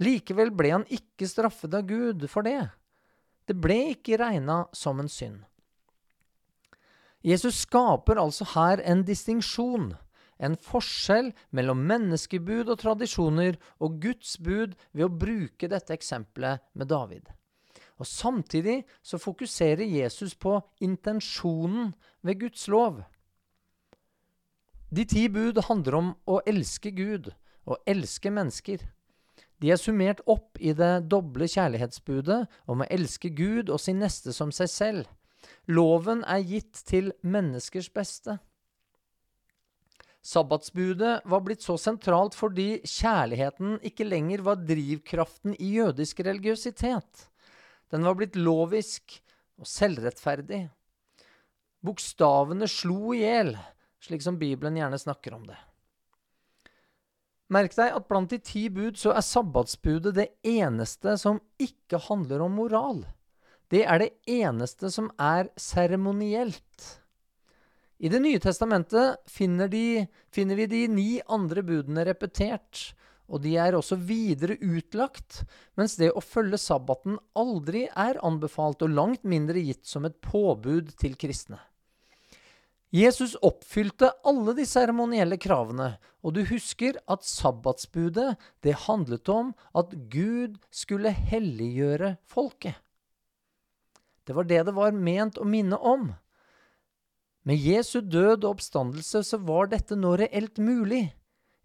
Likevel 0.00 0.52
ble 0.56 0.72
han 0.72 0.86
ikke 0.88 1.28
straffet 1.28 1.74
av 1.76 1.86
Gud 1.88 2.24
for 2.30 2.46
det. 2.46 2.70
Det 3.46 3.56
ble 3.58 3.92
ikke 3.94 4.18
regna 4.20 4.64
som 4.76 5.00
en 5.02 5.10
synd. 5.10 5.42
Jesus 7.26 7.66
skaper 7.66 8.16
altså 8.16 8.46
her 8.54 8.80
en 8.88 9.02
distinksjon, 9.04 9.90
en 10.40 10.56
forskjell 10.56 11.34
mellom 11.52 11.82
menneskebud 11.84 12.70
og 12.72 12.78
tradisjoner 12.80 13.58
og 13.76 13.98
Guds 14.00 14.38
bud 14.40 14.72
ved 14.96 15.04
å 15.04 15.12
bruke 15.12 15.68
dette 15.68 15.92
eksempelet 15.92 16.64
med 16.72 16.88
David. 16.88 17.28
Og 18.00 18.08
Samtidig 18.08 18.82
så 19.02 19.20
fokuserer 19.20 19.84
Jesus 19.84 20.34
på 20.34 20.56
intensjonen 20.80 21.92
ved 22.24 22.40
Guds 22.40 22.68
lov. 22.68 23.02
De 24.90 25.04
ti 25.04 25.28
bud 25.28 25.60
handler 25.68 25.98
om 25.98 26.08
å 26.26 26.40
elske 26.48 26.90
Gud 26.96 27.30
og 27.68 27.78
elske 27.86 28.32
mennesker. 28.32 28.82
De 29.60 29.70
er 29.70 29.78
summert 29.78 30.22
opp 30.24 30.56
i 30.58 30.72
det 30.72 31.04
doble 31.12 31.46
kjærlighetsbudet 31.50 32.40
om 32.66 32.80
å 32.80 32.88
elske 32.90 33.28
Gud 33.36 33.68
og 33.68 33.78
sin 33.82 34.00
neste 34.00 34.32
som 34.32 34.50
seg 34.54 34.72
selv. 34.72 35.10
Loven 35.68 36.24
er 36.24 36.40
gitt 36.40 36.80
til 36.88 37.12
menneskers 37.20 37.90
beste. 37.92 38.40
Sabbatsbudet 40.20 41.20
var 41.24 41.44
blitt 41.44 41.62
så 41.64 41.78
sentralt 41.80 42.34
fordi 42.36 42.80
kjærligheten 42.84 43.78
ikke 43.88 44.08
lenger 44.08 44.42
var 44.44 44.64
drivkraften 44.64 45.54
i 45.56 45.76
jødisk 45.78 46.20
religiøsitet. 46.26 47.28
Den 47.90 48.06
var 48.06 48.16
blitt 48.18 48.38
lovisk 48.38 49.16
og 49.60 49.68
selvrettferdig. 49.68 50.68
Bokstavene 51.84 52.68
slo 52.70 53.14
i 53.16 53.22
hjel, 53.24 53.54
slik 54.04 54.22
som 54.24 54.38
Bibelen 54.40 54.78
gjerne 54.78 55.00
snakker 55.00 55.34
om 55.36 55.46
det. 55.48 55.58
Merk 57.50 57.74
deg 57.74 57.96
at 57.96 58.06
blant 58.06 58.30
de 58.30 58.38
ti 58.38 58.68
bud 58.70 58.98
så 59.00 59.14
er 59.16 59.26
sabbatsbudet 59.26 60.14
det 60.14 60.28
eneste 60.46 61.16
som 61.18 61.40
ikke 61.58 61.98
handler 62.06 62.44
om 62.44 62.54
moral. 62.60 63.02
Det 63.70 63.82
er 63.86 64.02
det 64.02 64.10
eneste 64.30 64.90
som 64.90 65.10
er 65.18 65.50
seremonielt. 65.58 66.86
I 68.00 68.08
Det 68.08 68.20
nye 68.22 68.40
testamentet 68.40 69.18
finner, 69.28 69.68
de, 69.68 70.06
finner 70.32 70.56
vi 70.56 70.66
de 70.70 70.86
ni 70.88 71.08
andre 71.28 71.62
budene 71.66 72.06
repetert, 72.08 72.94
og 73.30 73.44
de 73.44 73.54
er 73.62 73.76
også 73.78 73.94
videre 73.94 74.58
utlagt, 74.58 75.44
mens 75.78 75.94
det 76.00 76.10
å 76.10 76.22
følge 76.24 76.58
sabbaten 76.58 77.18
aldri 77.38 77.86
er 77.88 78.18
anbefalt, 78.26 78.82
og 78.82 78.94
langt 78.96 79.22
mindre 79.22 79.62
gitt 79.62 79.86
som 79.86 80.04
et 80.08 80.18
påbud 80.24 80.90
til 80.98 81.14
kristne. 81.20 81.60
Jesus 82.90 83.36
oppfylte 83.46 84.08
alle 84.26 84.52
de 84.58 84.64
seremonielle 84.66 85.38
kravene, 85.38 85.92
og 86.26 86.34
du 86.34 86.42
husker 86.48 86.98
at 87.06 87.22
sabbatsbudet 87.22 88.32
det 88.66 88.74
handlet 88.88 89.30
om 89.30 89.52
at 89.78 89.94
Gud 90.10 90.58
skulle 90.74 91.14
helliggjøre 91.14 92.16
folket. 92.26 92.74
Det 94.26 94.34
var 94.34 94.50
det 94.50 94.64
det 94.66 94.74
var 94.74 94.94
ment 94.94 95.38
å 95.38 95.46
minne 95.46 95.78
om. 95.78 96.10
Med 97.46 97.62
Jesu 97.62 98.00
død 98.02 98.42
og 98.42 98.56
oppstandelse 98.56 99.22
så 99.26 99.38
var 99.38 99.70
dette 99.70 99.96
nå 99.96 100.16
reelt 100.18 100.58
mulig. 100.58 101.06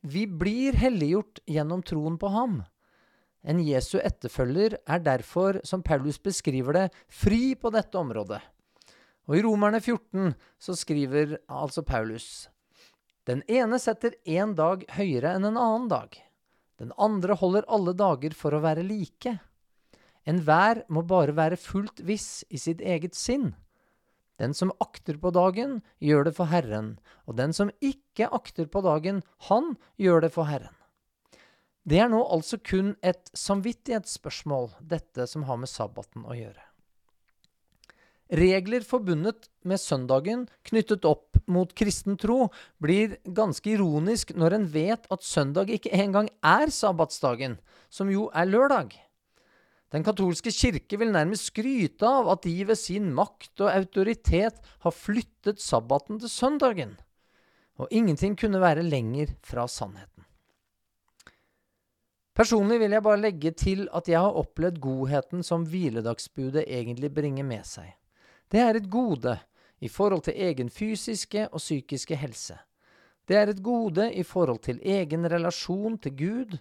Vi 0.05 0.27
blir 0.27 0.75
helliggjort 0.77 1.39
gjennom 1.49 1.81
troen 1.81 2.17
på 2.21 2.29
ham. 2.29 2.59
En 3.41 3.61
Jesu 3.65 3.95
etterfølger 3.97 4.77
er 4.85 5.01
derfor, 5.01 5.57
som 5.65 5.81
Paulus 5.81 6.19
beskriver 6.21 6.77
det, 6.77 6.83
fri 7.09 7.55
på 7.57 7.71
dette 7.73 7.97
området. 7.97 8.37
Og 9.25 9.39
i 9.39 9.41
Romerne 9.41 9.81
14 9.81 10.35
så 10.61 10.75
skriver 10.77 11.39
altså 11.49 11.81
Paulus 11.81 12.47
Den 13.25 13.41
ene 13.49 13.79
setter 13.81 14.13
én 14.29 14.53
dag 14.53 14.85
høyere 14.93 15.33
enn 15.33 15.49
en 15.49 15.57
annen 15.57 15.89
dag. 15.89 16.13
Den 16.77 16.93
andre 17.01 17.33
holder 17.41 17.65
alle 17.65 17.95
dager 17.97 18.37
for 18.37 18.53
å 18.53 18.61
være 18.61 18.85
like. 18.85 19.39
Enhver 20.29 20.83
må 20.89 21.01
bare 21.01 21.33
være 21.33 21.57
fullt 21.57 22.05
viss 22.05 22.43
i 22.53 22.61
sitt 22.61 22.81
eget 22.81 23.17
sinn. 23.17 23.55
Den 24.41 24.54
som 24.54 24.74
akter 24.84 25.17
på 25.21 25.32
dagen, 25.32 25.80
gjør 26.04 26.28
det 26.28 26.36
for 26.36 26.52
Herren, 26.52 26.98
og 27.24 27.38
den 27.39 27.56
som 27.56 27.71
ikke 27.80 28.28
akter 28.36 28.67
på 28.67 28.84
dagen, 28.84 29.24
han 29.48 29.76
gjør 30.02 30.26
det 30.28 30.34
for 30.36 30.50
Herren. 30.50 30.76
Det 31.86 32.00
er 32.02 32.10
nå 32.10 32.24
altså 32.34 32.58
kun 32.58 32.95
et 33.06 33.30
samvittighetsspørsmål, 33.38 34.71
dette 34.82 35.28
som 35.30 35.45
har 35.45 35.60
med 35.62 35.69
sabbaten 35.69 36.26
å 36.26 36.36
gjøre. 36.36 36.63
Regler 38.34 38.82
forbundet 38.82 39.52
med 39.62 39.78
søndagen 39.78 40.48
knyttet 40.65 41.06
opp 41.06 41.38
mot 41.45 41.69
kristen 41.78 42.17
tro 42.17 42.48
blir 42.82 43.19
ganske 43.38 43.69
ironisk 43.69 44.34
når 44.34 44.58
en 44.58 44.65
vet 44.74 45.06
at 45.13 45.24
søndag 45.24 45.69
ikke 45.69 45.93
engang 45.93 46.32
er 46.41 46.74
sabbatsdagen, 46.74 47.60
som 47.93 48.10
jo 48.10 48.32
er 48.34 48.50
lørdag. 48.50 48.98
Den 49.93 50.04
katolske 50.04 50.52
kirke 50.52 50.98
vil 50.98 51.13
nærmest 51.13 51.52
skryte 51.52 52.08
av 52.10 52.30
at 52.34 52.45
de 52.48 52.56
ved 52.67 52.80
sin 52.80 53.12
makt 53.15 53.62
og 53.62 53.71
autoritet 53.71 54.58
har 54.84 54.95
flyttet 54.95 55.62
sabbaten 55.62 56.19
til 56.19 56.32
søndagen. 56.32 56.95
Og 57.78 57.91
ingenting 57.91 58.38
kunne 58.39 58.62
være 58.63 58.86
lenger 58.88 59.36
fra 59.45 59.67
sannheten. 59.67 60.24
Personlig 62.36 62.82
vil 62.82 62.91
jeg 62.91 63.04
bare 63.04 63.21
legge 63.21 63.52
til 63.56 63.86
at 63.95 64.10
jeg 64.12 64.19
har 64.19 64.36
opplevd 64.36 64.82
godheten 64.84 65.43
som 65.43 65.63
hviledagsbudet 65.69 66.65
egentlig 66.67 67.13
bringer 67.15 67.48
med 67.48 67.63
seg. 67.67 67.93
Det 68.52 68.60
er 68.60 68.76
et 68.76 68.89
gode 68.91 69.38
i 69.80 69.88
forhold 69.88 70.26
til 70.28 70.36
egen 70.36 70.69
fysiske 70.69 71.48
og 71.48 71.62
psykiske 71.63 72.15
helse. 72.19 72.58
Det 73.28 73.38
er 73.39 73.50
et 73.50 73.63
gode 73.63 74.10
i 74.13 74.24
forhold 74.24 74.60
til 74.67 74.82
egen 74.84 75.26
relasjon 75.32 75.98
til 75.98 76.17
Gud, 76.17 76.58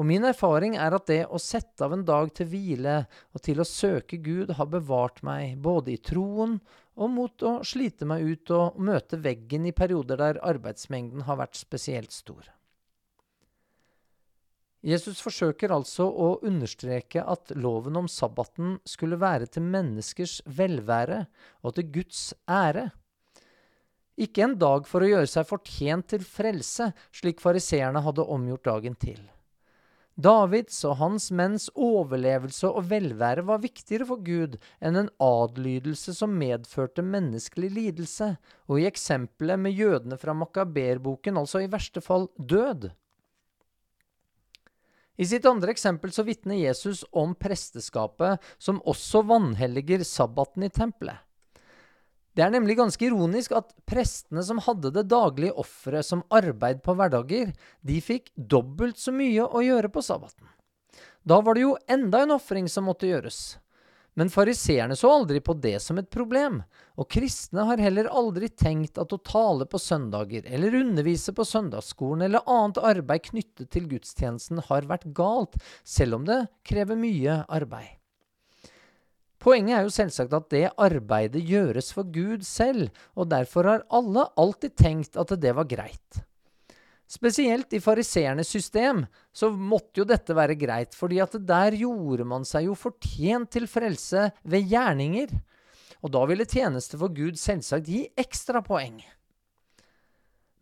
og 0.00 0.08
min 0.08 0.24
erfaring 0.24 0.78
er 0.80 0.94
at 0.96 1.08
det 1.10 1.20
å 1.28 1.40
sette 1.42 1.84
av 1.84 1.92
en 1.92 2.04
dag 2.08 2.30
til 2.36 2.48
hvile 2.48 3.02
og 3.34 3.42
til 3.44 3.60
å 3.60 3.68
søke 3.68 4.16
Gud 4.24 4.54
har 4.56 4.70
bevart 4.72 5.20
meg 5.26 5.58
både 5.60 5.92
i 5.92 6.00
troen 6.00 6.56
og 6.96 7.12
mot 7.12 7.44
å 7.44 7.58
slite 7.66 8.08
meg 8.08 8.24
ut 8.24 8.52
og 8.56 8.80
møte 8.80 9.20
veggen 9.20 9.68
i 9.68 9.76
perioder 9.76 10.20
der 10.20 10.40
arbeidsmengden 10.44 11.26
har 11.28 11.40
vært 11.40 11.60
spesielt 11.60 12.12
stor. 12.12 12.48
Jesus 14.82 15.20
forsøker 15.22 15.70
altså 15.70 16.08
å 16.08 16.32
understreke 16.42 17.22
at 17.22 17.52
loven 17.54 18.00
om 18.00 18.08
sabbaten 18.10 18.80
skulle 18.88 19.20
være 19.20 19.46
til 19.46 19.62
menneskers 19.62 20.40
velvære 20.58 21.20
og 21.62 21.76
til 21.76 21.86
Guds 22.00 22.32
ære. 22.50 22.88
Ikke 24.18 24.42
en 24.44 24.56
dag 24.58 24.88
for 24.90 25.04
å 25.04 25.12
gjøre 25.12 25.30
seg 25.30 25.46
fortjent 25.48 26.10
til 26.10 26.26
frelse, 26.26 26.90
slik 27.14 27.40
fariseerne 27.40 28.02
hadde 28.02 28.26
omgjort 28.26 28.66
dagen 28.66 28.98
til. 28.98 29.22
Davids 30.22 30.76
og 30.86 30.98
hans 31.00 31.30
menns 31.34 31.66
overlevelse 31.72 32.68
og 32.68 32.88
velvære 32.90 33.42
var 33.48 33.62
viktigere 33.62 34.06
for 34.06 34.22
Gud 34.22 34.58
enn 34.84 34.98
en 35.00 35.10
adlydelse 35.22 36.14
som 36.14 36.36
medførte 36.38 37.02
menneskelig 37.02 37.70
lidelse, 37.74 38.28
og 38.68 38.80
i 38.80 38.86
eksempelet 38.86 39.58
med 39.62 39.74
jødene 39.78 40.18
fra 40.20 40.34
Makaberboken 40.36 41.40
altså 41.40 41.64
i 41.64 41.70
verste 41.72 42.04
fall 42.04 42.28
død. 42.38 42.90
I 45.18 45.26
sitt 45.28 45.46
andre 45.48 45.74
eksempel 45.74 46.12
så 46.14 46.24
vitner 46.26 46.60
Jesus 46.60 47.02
om 47.12 47.34
presteskapet 47.38 48.42
som 48.62 48.80
også 48.88 49.24
vanhelliger 49.28 50.04
sabbaten 50.08 50.64
i 50.66 50.72
tempelet. 50.72 51.18
Det 52.32 52.44
er 52.44 52.52
nemlig 52.54 52.78
ganske 52.78 53.04
ironisk 53.04 53.52
at 53.56 53.74
prestene 53.88 54.42
som 54.46 54.60
hadde 54.64 54.92
det 54.94 55.04
daglige 55.12 55.52
offeret 55.60 56.06
som 56.08 56.24
arbeid 56.32 56.80
på 56.84 56.94
hverdager, 56.96 57.52
de 57.84 57.98
fikk 58.00 58.30
dobbelt 58.36 59.00
så 59.00 59.12
mye 59.12 59.44
å 59.44 59.64
gjøre 59.64 59.92
på 59.92 60.04
sabbaten. 60.04 60.48
Da 61.28 61.42
var 61.44 61.54
det 61.54 61.66
jo 61.66 61.76
enda 61.92 62.22
en 62.24 62.34
ofring 62.38 62.70
som 62.72 62.88
måtte 62.88 63.10
gjøres. 63.10 63.58
Men 64.18 64.28
fariseerne 64.28 64.96
så 64.96 65.08
aldri 65.08 65.40
på 65.40 65.54
det 65.56 65.78
som 65.80 65.96
et 66.00 66.10
problem, 66.12 66.58
og 67.00 67.08
kristne 67.12 67.64
har 67.68 67.80
heller 67.80 68.10
aldri 68.12 68.50
tenkt 68.50 69.00
at 69.00 69.12
å 69.14 69.20
tale 69.24 69.64
på 69.64 69.80
søndager 69.80 70.44
eller 70.44 70.76
undervise 70.82 71.32
på 71.36 71.46
søndagsskolen 71.48 72.26
eller 72.26 72.44
annet 72.44 72.82
arbeid 72.92 73.24
knyttet 73.30 73.72
til 73.72 73.88
gudstjenesten 73.88 74.60
har 74.68 74.88
vært 74.90 75.08
galt, 75.16 75.56
selv 75.84 76.20
om 76.20 76.28
det 76.28 76.42
krever 76.68 77.00
mye 77.00 77.40
arbeid. 77.48 78.01
Poenget 79.42 79.74
er 79.74 79.86
jo 79.86 79.90
selvsagt 79.90 80.34
at 80.36 80.50
det 80.54 80.66
arbeidet 80.78 81.42
gjøres 81.42 81.90
for 81.94 82.06
Gud 82.14 82.44
selv, 82.46 82.92
og 83.18 83.30
derfor 83.32 83.66
har 83.66 83.88
alle 83.90 84.28
alltid 84.38 84.76
tenkt 84.78 85.18
at 85.18 85.34
det 85.42 85.54
var 85.56 85.66
greit. 85.66 86.22
Spesielt 87.10 87.74
i 87.76 87.80
fariseernes 87.82 88.48
system 88.48 89.02
så 89.34 89.50
måtte 89.52 90.00
jo 90.00 90.06
dette 90.08 90.32
være 90.36 90.56
greit, 90.56 90.94
fordi 90.96 91.18
at 91.20 91.34
der 91.44 91.74
gjorde 91.76 92.24
man 92.24 92.46
seg 92.48 92.70
jo 92.70 92.76
fortjent 92.78 93.50
til 93.52 93.66
frelse 93.68 94.30
ved 94.48 94.70
gjerninger. 94.70 95.34
Og 96.02 96.14
da 96.14 96.22
ville 96.30 96.48
tjeneste 96.48 96.96
for 96.98 97.12
Gud 97.12 97.36
selvsagt 97.38 97.90
gi 97.90 98.06
ekstra 98.16 98.62
poeng. 98.64 99.02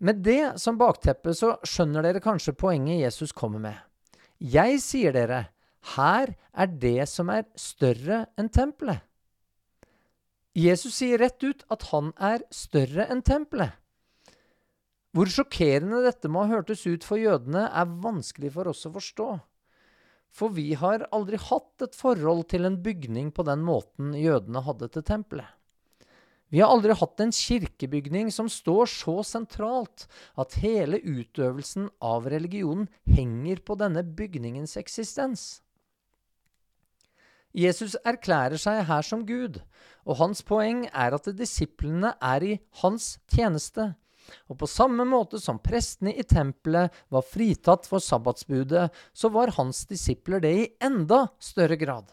Med 0.00 0.24
det 0.24 0.56
som 0.58 0.80
bakteppe 0.80 1.36
så 1.36 1.52
skjønner 1.68 2.02
dere 2.02 2.24
kanskje 2.24 2.56
poenget 2.56 3.04
Jesus 3.04 3.36
kommer 3.36 3.60
med. 3.62 3.76
Jeg 4.40 4.80
sier 4.80 5.12
dere, 5.12 5.44
her 5.96 6.34
er 6.52 6.72
det 6.82 7.08
som 7.08 7.30
er 7.32 7.46
større 7.58 8.24
enn 8.38 8.50
tempelet. 8.52 9.00
Jesus 10.56 10.96
sier 10.98 11.20
rett 11.22 11.42
ut 11.44 11.62
at 11.70 11.86
han 11.92 12.10
er 12.18 12.42
større 12.54 13.06
enn 13.10 13.22
tempelet. 13.22 13.76
Hvor 15.14 15.30
sjokkerende 15.30 16.02
dette 16.04 16.30
må 16.30 16.44
ha 16.44 16.56
hørtes 16.56 16.84
ut 16.86 17.06
for 17.06 17.18
jødene, 17.18 17.64
er 17.66 17.94
vanskelig 18.02 18.52
for 18.54 18.70
oss 18.70 18.84
å 18.86 18.92
forstå. 18.94 19.30
For 20.30 20.54
vi 20.54 20.68
har 20.78 21.08
aldri 21.10 21.38
hatt 21.42 21.82
et 21.82 21.96
forhold 21.98 22.44
til 22.52 22.68
en 22.68 22.78
bygning 22.82 23.32
på 23.34 23.42
den 23.46 23.64
måten 23.66 24.12
jødene 24.14 24.62
hadde 24.62 24.90
til 24.94 25.06
tempelet. 25.06 25.48
Vi 26.50 26.58
har 26.62 26.70
aldri 26.74 26.94
hatt 26.98 27.22
en 27.22 27.30
kirkebygning 27.34 28.30
som 28.34 28.48
står 28.50 28.90
så 28.90 29.20
sentralt 29.26 30.08
at 30.38 30.56
hele 30.62 30.98
utøvelsen 30.98 31.88
av 32.02 32.26
religionen 32.30 32.88
henger 33.06 33.62
på 33.62 33.76
denne 33.78 34.02
bygningens 34.02 34.74
eksistens. 34.78 35.62
Jesus 37.56 37.96
erklærer 38.06 38.60
seg 38.60 38.84
her 38.86 39.06
som 39.06 39.24
Gud, 39.26 39.58
og 40.06 40.20
hans 40.20 40.42
poeng 40.46 40.84
er 40.90 41.16
at 41.16 41.26
disiplene 41.36 42.14
er 42.22 42.46
i 42.46 42.54
hans 42.82 43.16
tjeneste. 43.30 43.92
Og 44.46 44.60
på 44.60 44.68
samme 44.70 45.04
måte 45.08 45.40
som 45.42 45.58
prestene 45.62 46.12
i 46.14 46.22
tempelet 46.22 46.94
var 47.10 47.26
fritatt 47.26 47.88
for 47.90 48.02
sabbatsbudet, 48.04 48.88
så 49.12 49.30
var 49.34 49.56
hans 49.56 49.82
disipler 49.90 50.42
det 50.44 50.54
i 50.54 50.68
enda 50.86 51.26
større 51.42 51.78
grad. 51.80 52.12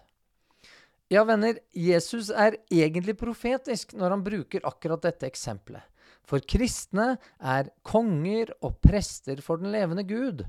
Ja, 1.13 1.23
venner, 1.23 1.60
Jesus 1.71 2.32
er 2.34 2.58
egentlig 2.73 3.15
profetisk 3.19 3.93
når 3.95 4.15
han 4.15 4.26
bruker 4.26 4.65
akkurat 4.67 5.06
dette 5.06 5.30
eksempelet. 5.30 5.86
For 6.28 6.43
kristne 6.43 7.13
er 7.39 7.69
konger 7.88 8.52
og 8.60 8.82
prester 8.84 9.39
for 9.45 9.62
den 9.62 9.71
levende 9.71 10.04
Gud. 10.04 10.43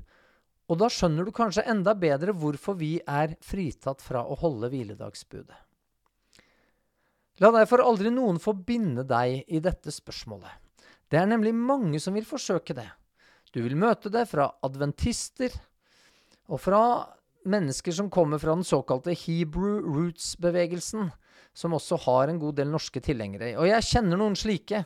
Og 0.69 0.77
da 0.77 0.89
skjønner 0.93 1.25
du 1.25 1.33
kanskje 1.33 1.65
enda 1.69 1.95
bedre 1.97 2.35
hvorfor 2.37 2.77
vi 2.77 2.99
er 3.01 3.33
fritatt 3.45 4.03
fra 4.05 4.21
å 4.21 4.37
holde 4.37 4.69
hviledagsbudet. 4.69 5.57
La 7.39 7.51
derfor 7.55 7.81
aldri 7.81 8.11
noen 8.11 8.37
få 8.41 8.53
binde 8.53 9.05
deg 9.07 9.47
i 9.47 9.61
dette 9.63 9.93
spørsmålet. 9.95 10.51
Det 11.09 11.17
er 11.17 11.29
nemlig 11.29 11.55
mange 11.55 12.01
som 12.03 12.13
vil 12.13 12.27
forsøke 12.27 12.75
det. 12.77 12.89
Du 13.55 13.63
vil 13.63 13.77
møte 13.79 14.11
det 14.13 14.27
fra 14.29 14.51
adventister 14.65 15.55
og 16.49 16.59
fra 16.61 16.81
mennesker 17.45 17.95
som 17.95 18.09
kommer 18.09 18.41
fra 18.41 18.55
den 18.55 18.63
såkalte 18.67 19.15
Hebrew 19.15 19.81
Roots-bevegelsen, 19.85 21.11
som 21.53 21.73
også 21.73 21.97
har 22.05 22.27
en 22.27 22.39
god 22.39 22.59
del 22.59 22.71
norske 22.71 23.01
tilhengere. 23.03 23.55
Og 23.59 23.67
jeg 23.69 23.87
kjenner 23.89 24.19
noen 24.19 24.37
slike. 24.37 24.83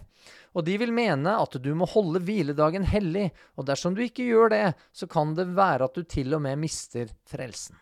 Og 0.53 0.65
de 0.65 0.77
vil 0.79 0.93
mene 0.95 1.35
at 1.37 1.57
du 1.61 1.71
må 1.77 1.87
holde 1.89 2.21
hviledagen 2.23 2.85
hellig, 2.87 3.31
og 3.57 3.67
dersom 3.67 3.97
du 3.97 4.03
ikke 4.05 4.27
gjør 4.27 4.53
det, 4.53 4.65
så 4.93 5.09
kan 5.09 5.33
det 5.37 5.49
være 5.57 5.89
at 5.89 5.97
du 5.97 6.05
til 6.07 6.35
og 6.37 6.43
med 6.45 6.61
mister 6.61 7.11
frelsen. 7.29 7.79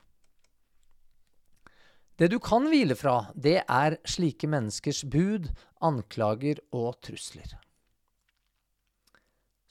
Det 2.22 2.30
du 2.30 2.38
kan 2.44 2.68
hvile 2.70 2.94
fra, 2.94 3.32
det 3.34 3.64
er 3.64 3.98
slike 4.06 4.46
menneskers 4.50 5.04
bud, 5.10 5.48
anklager 5.82 6.60
og 6.76 7.00
trusler. 7.02 7.56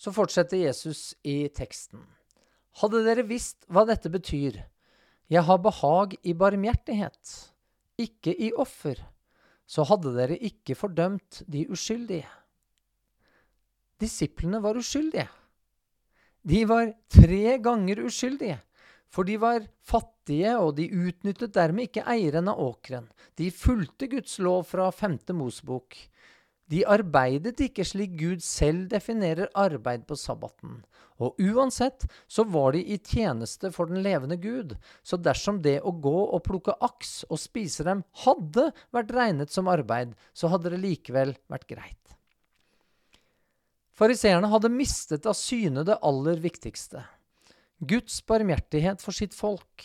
Så 0.01 0.11
fortsetter 0.17 0.59
Jesus 0.65 1.13
i 1.23 1.45
teksten. 1.55 2.03
Hadde 2.81 3.05
dere 3.05 3.27
visst 3.29 3.67
hva 3.69 3.85
dette 3.87 4.11
betyr, 4.11 4.63
jeg 5.31 5.47
har 5.47 5.61
behag 5.63 6.17
i 6.27 6.35
barmhjertighet, 6.35 7.35
ikke 8.01 8.35
i 8.35 8.51
offer, 8.59 8.99
så 9.71 9.85
hadde 9.87 10.11
dere 10.17 10.39
ikke 10.43 10.75
fordømt 10.75 11.45
de 11.47 11.69
uskyldige. 11.71 12.27
Disiplene 14.01 14.59
var 14.65 14.81
uskyldige. 14.81 15.29
De 16.43 16.65
var 16.67 16.91
tre 17.13 17.59
ganger 17.63 18.01
uskyldige, 18.09 18.59
for 19.11 19.29
de 19.29 19.37
var 19.39 19.67
fattige, 19.87 20.57
og 20.59 20.75
de 20.79 20.89
utnyttet 20.89 21.55
dermed 21.55 21.91
ikke 21.91 22.07
eieren 22.11 22.49
av 22.51 22.59
åkeren. 22.65 23.07
De 23.39 23.53
fulgte 23.55 24.09
Guds 24.11 24.39
lov 24.43 24.65
fra 24.71 24.89
femte 24.95 25.37
Mosebok. 25.37 25.99
De 26.71 26.85
arbeidet 26.87 27.59
ikke 27.65 27.85
slik 27.87 28.13
Gud 28.21 28.45
selv 28.47 28.87
definerer 28.93 29.51
arbeid 29.59 30.05
på 30.07 30.15
sabbaten. 30.19 30.79
Og 31.21 31.37
uansett 31.43 32.07
så 32.31 32.47
var 32.49 32.73
de 32.73 32.85
i 32.95 32.97
tjeneste 32.97 33.73
for 33.75 33.91
den 33.91 34.01
levende 34.05 34.39
Gud, 34.41 34.77
så 35.03 35.19
dersom 35.21 35.59
det 35.65 35.81
å 35.83 35.93
gå 35.93 36.17
og 36.23 36.45
plukke 36.47 36.77
aks 36.81 37.25
og 37.29 37.43
spise 37.43 37.85
dem 37.85 38.05
hadde 38.23 38.71
vært 38.95 39.13
regnet 39.17 39.53
som 39.53 39.69
arbeid, 39.69 40.15
så 40.33 40.53
hadde 40.53 40.73
det 40.73 40.81
likevel 40.81 41.35
vært 41.51 41.69
greit. 41.69 41.97
Fariseerne 43.99 44.49
hadde 44.49 44.73
mistet 44.73 45.27
av 45.29 45.37
syne 45.37 45.85
det 45.85 45.99
aller 46.07 46.39
viktigste. 46.41 47.03
Guds 47.85 48.23
barmhjertighet 48.25 49.03
for 49.05 49.17
sitt 49.17 49.37
folk, 49.37 49.85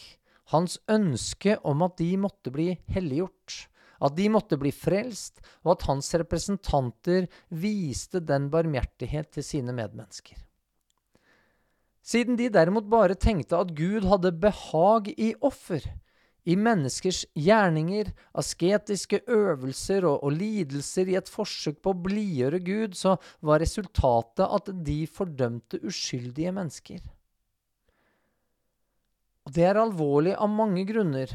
hans 0.54 0.78
ønske 0.91 1.58
om 1.67 1.82
at 1.84 1.98
de 2.00 2.13
måtte 2.21 2.54
bli 2.54 2.76
helliggjort 2.93 3.65
at 4.03 4.15
de 4.17 4.29
måtte 4.31 4.58
bli 4.60 4.71
frelst, 4.75 5.39
og 5.63 5.75
at 5.75 5.86
hans 5.89 6.12
representanter 6.19 7.29
viste 7.49 8.21
den 8.23 8.49
barmhjertighet 8.53 9.31
til 9.38 9.45
sine 9.45 9.75
medmennesker. 9.75 10.39
Siden 12.05 12.38
de 12.38 12.51
derimot 12.53 12.86
bare 12.89 13.17
tenkte 13.17 13.58
at 13.58 13.73
Gud 13.77 14.05
hadde 14.05 14.36
behag 14.38 15.10
i 15.17 15.31
offer, 15.41 15.81
i 16.45 16.53
menneskers 16.53 17.23
gjerninger, 17.34 18.12
asketiske 18.38 19.23
øvelser 19.25 20.05
og, 20.05 20.19
og 20.27 20.36
lidelser 20.38 21.10
i 21.10 21.17
et 21.17 21.31
forsøk 21.31 21.79
på 21.81 21.95
å 21.95 22.01
blidgjøre 22.05 22.60
Gud, 22.62 22.93
så 22.93 23.15
var 23.41 23.63
resultatet 23.63 24.45
at 24.45 24.69
de 24.86 24.99
fordømte 25.10 25.81
uskyldige 25.81 26.53
mennesker. 26.53 27.01
Og 29.45 29.53
Det 29.58 29.65
er 29.65 29.81
alvorlig 29.81 30.36
av 30.38 30.53
mange 30.53 30.86
grunner. 30.86 31.34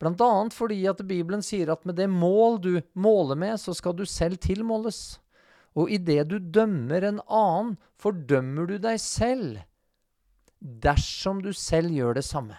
Blant 0.00 0.22
annet 0.24 0.56
fordi 0.56 0.80
at 0.90 1.02
Bibelen 1.06 1.44
sier 1.44 1.72
at 1.74 1.84
med 1.88 1.98
det 2.00 2.08
mål 2.10 2.58
du 2.62 2.72
måler 2.94 3.38
med, 3.38 3.60
så 3.60 3.74
skal 3.76 3.96
du 3.96 4.04
selv 4.08 4.40
tilmåles. 4.42 5.20
Og 5.74 5.90
idet 5.90 6.28
du 6.30 6.38
dømmer 6.38 7.06
en 7.06 7.22
annen, 7.26 7.76
fordømmer 8.00 8.68
du 8.70 8.76
deg 8.82 9.00
selv 9.02 9.62
dersom 10.58 11.42
du 11.44 11.52
selv 11.52 11.92
gjør 11.92 12.16
det 12.18 12.24
samme. 12.24 12.56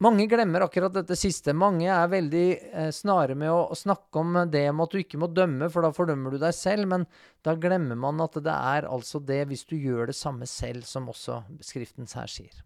Mange 0.00 0.24
glemmer 0.24 0.64
akkurat 0.64 0.94
dette 0.94 1.12
siste. 1.18 1.52
Mange 1.52 1.90
er 1.92 2.06
veldig 2.08 2.46
eh, 2.56 2.88
snare 2.94 3.34
med 3.36 3.52
å, 3.52 3.76
snakke 3.76 4.22
om 4.22 4.38
det 4.48 4.62
med 4.72 4.86
at 4.86 4.94
du 4.94 5.02
ikke 5.02 5.20
må 5.20 5.28
dømme, 5.28 5.68
for 5.68 5.84
da 5.84 5.90
fordømmer 5.92 6.32
du 6.32 6.38
deg 6.40 6.56
selv. 6.56 6.88
Men 6.88 7.04
da 7.44 7.52
glemmer 7.52 8.00
man 8.00 8.22
at 8.24 8.38
det 8.40 8.54
er 8.54 8.88
altså 8.88 9.20
det 9.20 9.42
hvis 9.50 9.66
du 9.68 9.76
gjør 9.76 10.08
det 10.08 10.16
samme 10.16 10.48
selv, 10.48 10.88
som 10.88 11.10
også 11.12 11.42
Skriften 11.60 12.08
her 12.16 12.32
sier. 12.32 12.62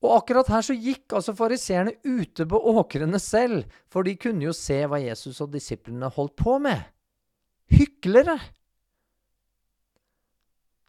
Og 0.00 0.14
akkurat 0.16 0.48
her 0.48 0.64
så 0.64 0.76
gikk 0.76 1.12
altså 1.12 1.34
fariseerne 1.36 1.92
ute 2.06 2.46
på 2.48 2.60
åkrene 2.72 3.20
selv, 3.20 3.66
for 3.92 4.06
de 4.06 4.16
kunne 4.16 4.46
jo 4.46 4.54
se 4.56 4.78
hva 4.88 5.00
Jesus 5.02 5.42
og 5.44 5.52
disiplene 5.52 6.08
holdt 6.14 6.38
på 6.40 6.56
med. 6.62 6.86
Hyklere! 7.70 8.38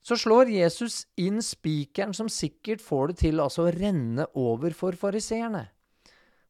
Så 0.02 0.18
slår 0.18 0.50
Jesus 0.50 1.04
inn 1.22 1.44
spikeren 1.46 2.16
som 2.18 2.30
sikkert 2.32 2.82
får 2.82 3.12
det 3.12 3.18
til 3.22 3.42
altså 3.44 3.68
å 3.68 3.74
renne 3.76 4.26
over 4.40 4.74
for 4.74 4.98
fariseerne, 4.98 5.68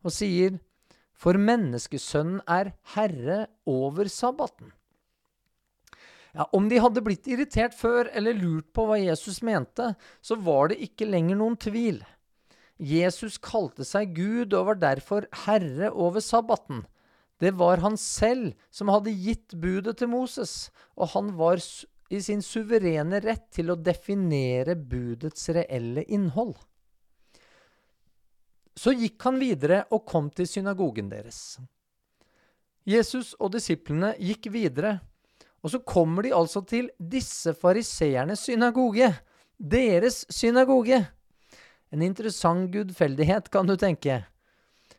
og 0.06 0.14
sier, 0.16 0.60
For 1.22 1.38
menneskesønnen 1.38 2.40
er 2.50 2.72
herre 2.96 3.44
over 3.70 4.08
sabbaten. 4.10 4.72
Ja, 6.34 6.48
Om 6.56 6.70
de 6.72 6.80
hadde 6.82 7.04
blitt 7.06 7.28
irritert 7.28 7.76
før 7.78 8.10
eller 8.16 8.34
lurt 8.34 8.72
på 8.74 8.88
hva 8.88 8.98
Jesus 8.98 9.42
mente, 9.46 9.92
så 10.22 10.40
var 10.40 10.72
det 10.72 10.80
ikke 10.82 11.06
lenger 11.06 11.38
noen 11.38 11.60
tvil. 11.62 12.00
Jesus 12.82 13.38
kalte 13.38 13.86
seg 13.86 14.16
Gud 14.18 14.56
og 14.58 14.72
var 14.72 14.80
derfor 14.82 15.28
herre 15.46 15.92
over 15.94 16.24
sabbaten. 16.24 16.82
Det 17.42 17.54
var 17.58 17.82
han 17.82 17.98
selv 17.98 18.56
som 18.74 18.90
hadde 18.90 19.14
gitt 19.14 19.54
budet 19.62 20.00
til 20.02 20.10
Moses, 20.10 20.72
og 20.98 21.14
han 21.14 21.32
var 21.38 21.62
i 22.12 22.20
sin 22.22 22.42
suverene 22.46 23.22
rett 23.24 23.48
til 23.54 23.72
å 23.72 23.78
definere 23.78 24.76
budets 24.76 25.48
reelle 25.54 26.04
innhold. 26.10 26.56
Så 28.78 28.94
gikk 28.98 29.22
han 29.28 29.38
videre 29.42 29.84
og 29.94 30.06
kom 30.10 30.30
til 30.34 30.50
synagogen 30.50 31.10
deres. 31.12 31.60
Jesus 32.88 33.36
og 33.38 33.54
disiplene 33.54 34.16
gikk 34.18 34.50
videre, 34.54 34.98
og 35.62 35.74
så 35.74 35.82
kommer 35.86 36.26
de 36.26 36.34
altså 36.34 36.64
til 36.66 36.90
disse 36.98 37.54
fariseernes 37.54 38.48
synagoge. 38.50 39.12
Deres 39.62 40.24
synagoge. 40.34 41.04
En 41.92 42.04
interessant 42.06 42.72
gudfeldighet, 42.72 43.50
kan 43.52 43.68
du 43.68 43.76
tenke. 43.76 44.22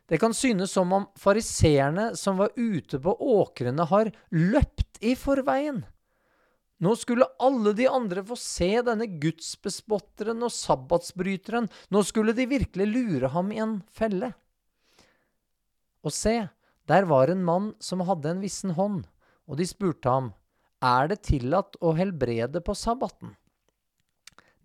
Det 0.05 0.19
kan 0.21 0.33
synes 0.35 0.71
som 0.75 0.91
om 0.93 1.07
fariseerne 1.17 2.11
som 2.19 2.37
var 2.37 2.53
ute 2.55 2.99
på 3.01 3.15
åkrene, 3.17 3.85
har 3.89 4.11
løpt 4.29 4.99
i 5.01 5.15
forveien. 5.17 5.83
Nå 6.83 6.95
skulle 6.99 7.29
alle 7.39 7.71
de 7.77 7.87
andre 7.87 8.23
få 8.27 8.35
se 8.39 8.69
denne 8.83 9.07
gudsbespotteren 9.07 10.43
og 10.43 10.51
sabbatsbryteren. 10.51 11.69
Nå 11.89 12.03
skulle 12.03 12.35
de 12.35 12.49
virkelig 12.49 12.87
lure 12.89 13.31
ham 13.31 13.53
i 13.55 13.61
en 13.63 13.77
felle. 13.87 14.33
Og 16.03 16.11
se, 16.11 16.35
der 16.91 17.07
var 17.07 17.31
en 17.31 17.45
mann 17.47 17.71
som 17.79 18.03
hadde 18.03 18.33
en 18.33 18.43
vissen 18.43 18.75
hånd, 18.75 19.05
og 19.47 19.59
de 19.59 19.67
spurte 19.69 20.11
ham, 20.11 20.33
er 20.83 21.07
det 21.07 21.21
tillatt 21.29 21.79
å 21.79 21.93
helbrede 21.95 22.59
på 22.59 22.75
sabbaten? 22.75 23.37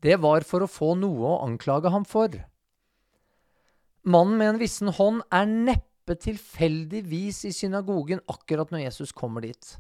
Det 0.05 0.15
var 0.23 0.47
for 0.47 0.63
å 0.63 0.71
få 0.71 0.93
noe 0.99 1.27
å 1.27 1.41
anklage 1.47 1.91
ham 1.91 2.07
for. 2.07 2.33
Mannen 4.09 4.39
med 4.39 4.53
en 4.53 4.61
vissen 4.63 4.93
hånd 4.95 5.25
er 5.35 5.49
neppe 5.49 6.15
tilfeldigvis 6.23 7.43
i 7.49 7.53
synagogen 7.53 8.23
akkurat 8.31 8.71
når 8.73 8.87
Jesus 8.87 9.13
kommer 9.13 9.45
dit. 9.45 9.75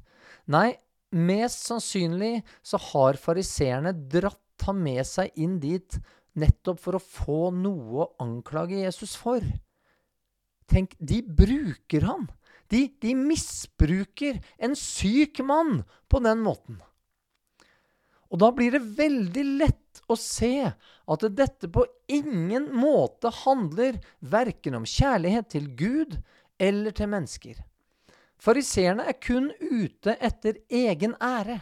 Nei, 0.50 0.74
mest 1.14 1.64
sannsynlig 1.68 2.42
så 2.66 2.80
har 2.90 3.20
fariseerne 3.20 3.94
dratt 4.10 4.66
ham 4.66 4.82
med 4.82 5.06
seg 5.06 5.30
inn 5.38 5.56
dit 5.62 6.00
nettopp 6.38 6.82
for 6.82 6.98
å 6.98 7.02
få 7.02 7.38
noe 7.54 8.02
å 8.02 8.10
anklage 8.22 8.82
Jesus 8.82 9.14
for. 9.18 9.44
Tenk, 10.68 10.92
de 10.98 11.22
bruker 11.22 12.04
ham. 12.04 12.26
De, 12.68 12.84
de 13.00 13.14
misbruker 13.16 14.42
en 14.60 14.74
syk 14.76 15.40
mann 15.46 15.86
på 16.10 16.20
den 16.20 16.42
måten. 16.44 16.82
Og 18.28 18.42
da 18.42 18.50
blir 18.52 18.74
det 18.74 18.84
veldig 18.98 19.44
lett 19.62 19.87
å 20.08 20.16
se 20.18 20.70
at 20.72 21.24
dette 21.36 21.70
på 21.72 21.84
ingen 22.08 22.68
måte 22.74 23.32
handler 23.44 24.00
verken 24.20 24.78
om 24.80 24.86
kjærlighet 24.88 25.50
til 25.54 25.68
Gud 25.78 26.18
eller 26.58 26.94
til 26.96 27.10
mennesker. 27.12 27.60
Fariseerne 28.38 29.06
er 29.10 29.18
kun 29.18 29.50
ute 29.60 30.14
etter 30.22 30.60
egen 30.70 31.16
ære, 31.22 31.58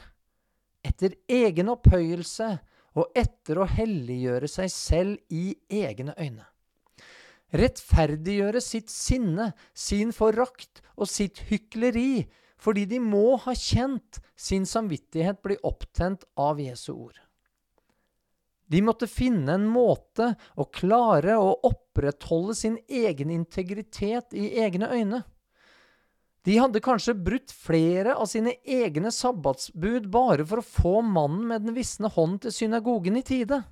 etter 0.85 1.17
egen 1.29 1.71
opphøyelse 1.73 2.51
og 2.97 3.17
etter 3.17 3.61
å 3.61 3.69
helliggjøre 3.69 4.49
seg 4.51 4.73
selv 4.73 5.33
i 5.33 5.55
egne 5.73 6.15
øyne. 6.21 6.45
Rettferdiggjøre 7.57 8.61
sitt 8.61 8.91
sinne, 8.93 9.53
sin 9.73 10.13
forakt 10.13 10.83
og 10.97 11.09
sitt 11.09 11.45
hykleri 11.51 12.27
fordi 12.61 12.87
de 12.89 12.99
må 13.03 13.37
ha 13.45 13.53
kjent 13.57 14.19
sin 14.37 14.65
samvittighet 14.69 15.43
bli 15.45 15.59
opptent 15.65 16.25
av 16.41 16.61
Jesu 16.61 16.93
ord. 16.95 17.19
De 18.67 18.83
måtte 18.83 19.07
finne 19.07 19.55
en 19.55 19.67
måte 19.71 20.33
å 20.59 20.67
klare 20.75 21.37
å 21.39 21.53
opprettholde 21.69 22.57
sin 22.59 22.79
egen 22.89 23.31
integritet 23.31 24.35
i 24.35 24.49
egne 24.63 24.91
øyne. 24.91 25.23
De 26.47 26.59
hadde 26.59 26.83
kanskje 26.83 27.15
brutt 27.19 27.51
flere 27.51 28.15
av 28.15 28.29
sine 28.31 28.53
egne 28.63 29.11
sabbatsbud 29.11 30.07
bare 30.15 30.47
for 30.47 30.63
å 30.63 30.67
få 30.67 30.93
mannen 31.03 31.47
med 31.51 31.67
den 31.67 31.75
visne 31.75 32.11
hånd 32.15 32.45
til 32.45 32.55
synagogen 32.55 33.19
i 33.19 33.25
tide. 33.27 33.65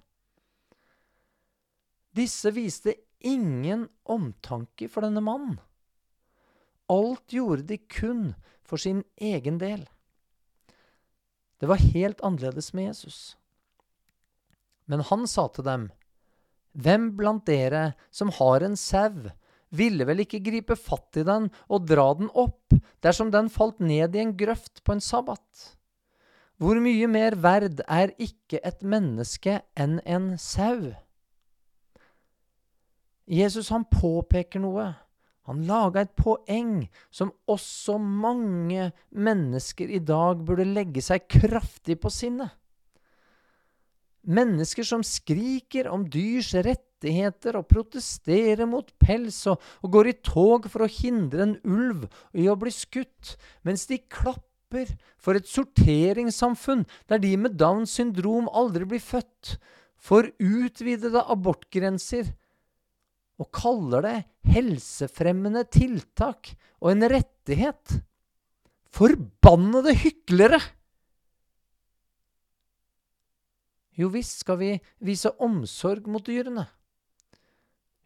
Disse 2.15 2.51
viste 2.55 2.97
ingen 3.23 3.89
omtanke 4.11 4.89
for 4.91 5.07
denne 5.07 5.23
mannen. 5.23 5.59
Alt 6.91 7.33
gjorde 7.35 7.67
de 7.71 7.79
kun 7.79 8.35
for 8.63 8.79
sin 8.79 9.03
egen 9.17 9.59
del. 9.59 9.87
Det 11.59 11.71
var 11.71 11.83
helt 11.95 12.21
annerledes 12.27 12.75
med 12.75 12.91
Jesus. 12.91 13.37
Men 14.91 15.05
han 15.09 15.29
sa 15.31 15.49
til 15.53 15.67
dem, 15.67 15.89
Hvem 16.75 17.13
blant 17.15 17.45
dere 17.47 17.93
som 18.11 18.33
har 18.35 18.65
en 18.67 18.75
sau, 18.77 19.31
ville 19.75 20.07
vel 20.07 20.25
ikke 20.25 20.43
gripe 20.43 20.77
fatt 20.79 21.19
i 21.19 21.25
den 21.27 21.49
og 21.69 21.87
dra 21.87 22.09
den 22.19 22.31
opp 22.31 22.75
dersom 23.03 23.31
den 23.35 23.51
falt 23.51 23.79
ned 23.83 24.15
i 24.15 24.23
en 24.23 24.35
grøft 24.39 24.83
på 24.83 24.97
en 24.97 25.03
sabbat? 25.03 25.71
Hvor 26.59 26.79
mye 26.83 27.07
mer 27.11 27.35
verd 27.39 27.83
er 27.87 28.15
ikke 28.23 28.61
et 28.63 28.83
menneske 28.83 29.61
enn 29.79 30.01
en 30.03 30.35
sau? 30.39 30.93
Jesus 33.31 33.71
han 33.75 33.87
påpeker 33.91 34.63
noe 34.63 34.93
han 35.45 35.65
laga 35.69 36.05
et 36.05 36.15
poeng 36.17 36.87
som 37.13 37.33
også 37.53 37.99
mange 38.01 38.89
mennesker 39.13 39.91
i 39.93 40.01
dag 40.01 40.41
burde 40.41 40.65
legge 40.65 41.03
seg 41.05 41.27
kraftig 41.29 41.99
på 42.01 42.13
sinnet. 42.13 42.55
Mennesker 44.25 44.87
som 44.87 45.03
skriker 45.05 45.91
om 45.93 46.07
dyrs 46.09 46.55
rettigheter 46.57 47.59
og 47.59 47.69
protesterer 47.69 48.65
mot 48.69 48.89
pels 49.03 49.43
og, 49.53 49.61
og 49.85 49.93
går 49.97 50.11
i 50.11 50.17
tog 50.25 50.69
for 50.73 50.87
å 50.87 50.91
hindre 50.91 51.45
en 51.45 51.57
ulv 51.61 52.07
i 52.33 52.49
å 52.49 52.57
bli 52.57 52.73
skutt, 52.73 53.35
mens 53.67 53.85
de 53.91 54.01
klapper 54.01 54.95
for 55.21 55.37
et 55.37 55.49
sorteringssamfunn 55.49 56.87
der 57.11 57.21
de 57.23 57.35
med 57.41 57.59
Downs 57.61 57.97
syndrom 57.99 58.49
aldri 58.49 58.89
blir 58.95 59.05
født, 59.05 59.59
for 60.05 60.29
utvidede 60.41 61.23
abortgrenser, 61.33 62.33
og 63.41 63.49
kaller 63.57 64.05
det 64.05 64.19
helsefremmende 64.55 65.65
tiltak 65.73 66.53
og 66.81 66.93
en 66.93 67.09
rettighet. 67.11 68.01
Forbannede 68.95 69.97
hyklere! 70.05 70.61
Jo 73.99 74.11
visst 74.13 74.43
skal 74.43 74.59
vi 74.61 74.71
vise 75.05 75.31
omsorg 75.43 76.09
mot 76.11 76.25
dyrene. 76.27 76.67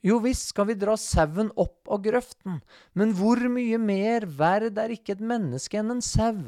Jo 0.05 0.21
visst 0.23 0.53
skal 0.53 0.69
vi 0.69 0.79
dra 0.79 0.95
sauen 1.01 1.51
opp 1.59 1.89
av 1.91 2.03
grøften, 2.05 2.61
men 2.95 3.15
hvor 3.19 3.41
mye 3.51 3.81
mer 3.83 4.29
verd 4.39 4.79
er 4.79 4.95
ikke 4.95 5.17
et 5.17 5.25
menneske 5.25 5.81
enn 5.81 5.97
en 5.97 6.05
sau? 6.05 6.39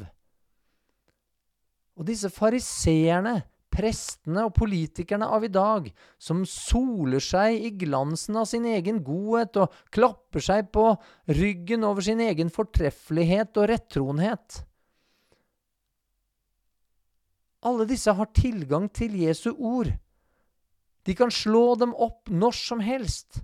Og 1.99 2.07
disse 2.07 2.31
fariseerne 2.31 3.41
prestene 3.71 4.45
og 4.47 4.55
politikerne 4.57 5.27
av 5.31 5.45
i 5.47 5.51
dag, 5.51 5.87
som 6.19 6.43
soler 6.47 7.23
seg 7.23 7.63
i 7.67 7.71
glansen 7.83 8.39
av 8.39 8.49
sin 8.49 8.67
egen 8.67 8.99
godhet 9.05 9.61
og 9.63 9.77
klapper 9.95 10.43
seg 10.43 10.71
på 10.75 10.89
ryggen 11.31 11.87
over 11.87 12.03
sin 12.05 12.21
egen 12.23 12.51
fortreffelighet 12.53 13.57
og 13.61 13.71
rettroenhet. 13.71 14.61
Alle 17.61 17.85
disse 17.89 18.13
har 18.17 18.31
tilgang 18.33 18.87
til 18.89 19.15
Jesu 19.21 19.51
ord. 19.53 19.91
De 21.05 21.15
kan 21.17 21.31
slå 21.33 21.75
dem 21.81 21.93
opp 21.93 22.29
når 22.29 22.57
som 22.57 22.81
helst. 22.81 23.41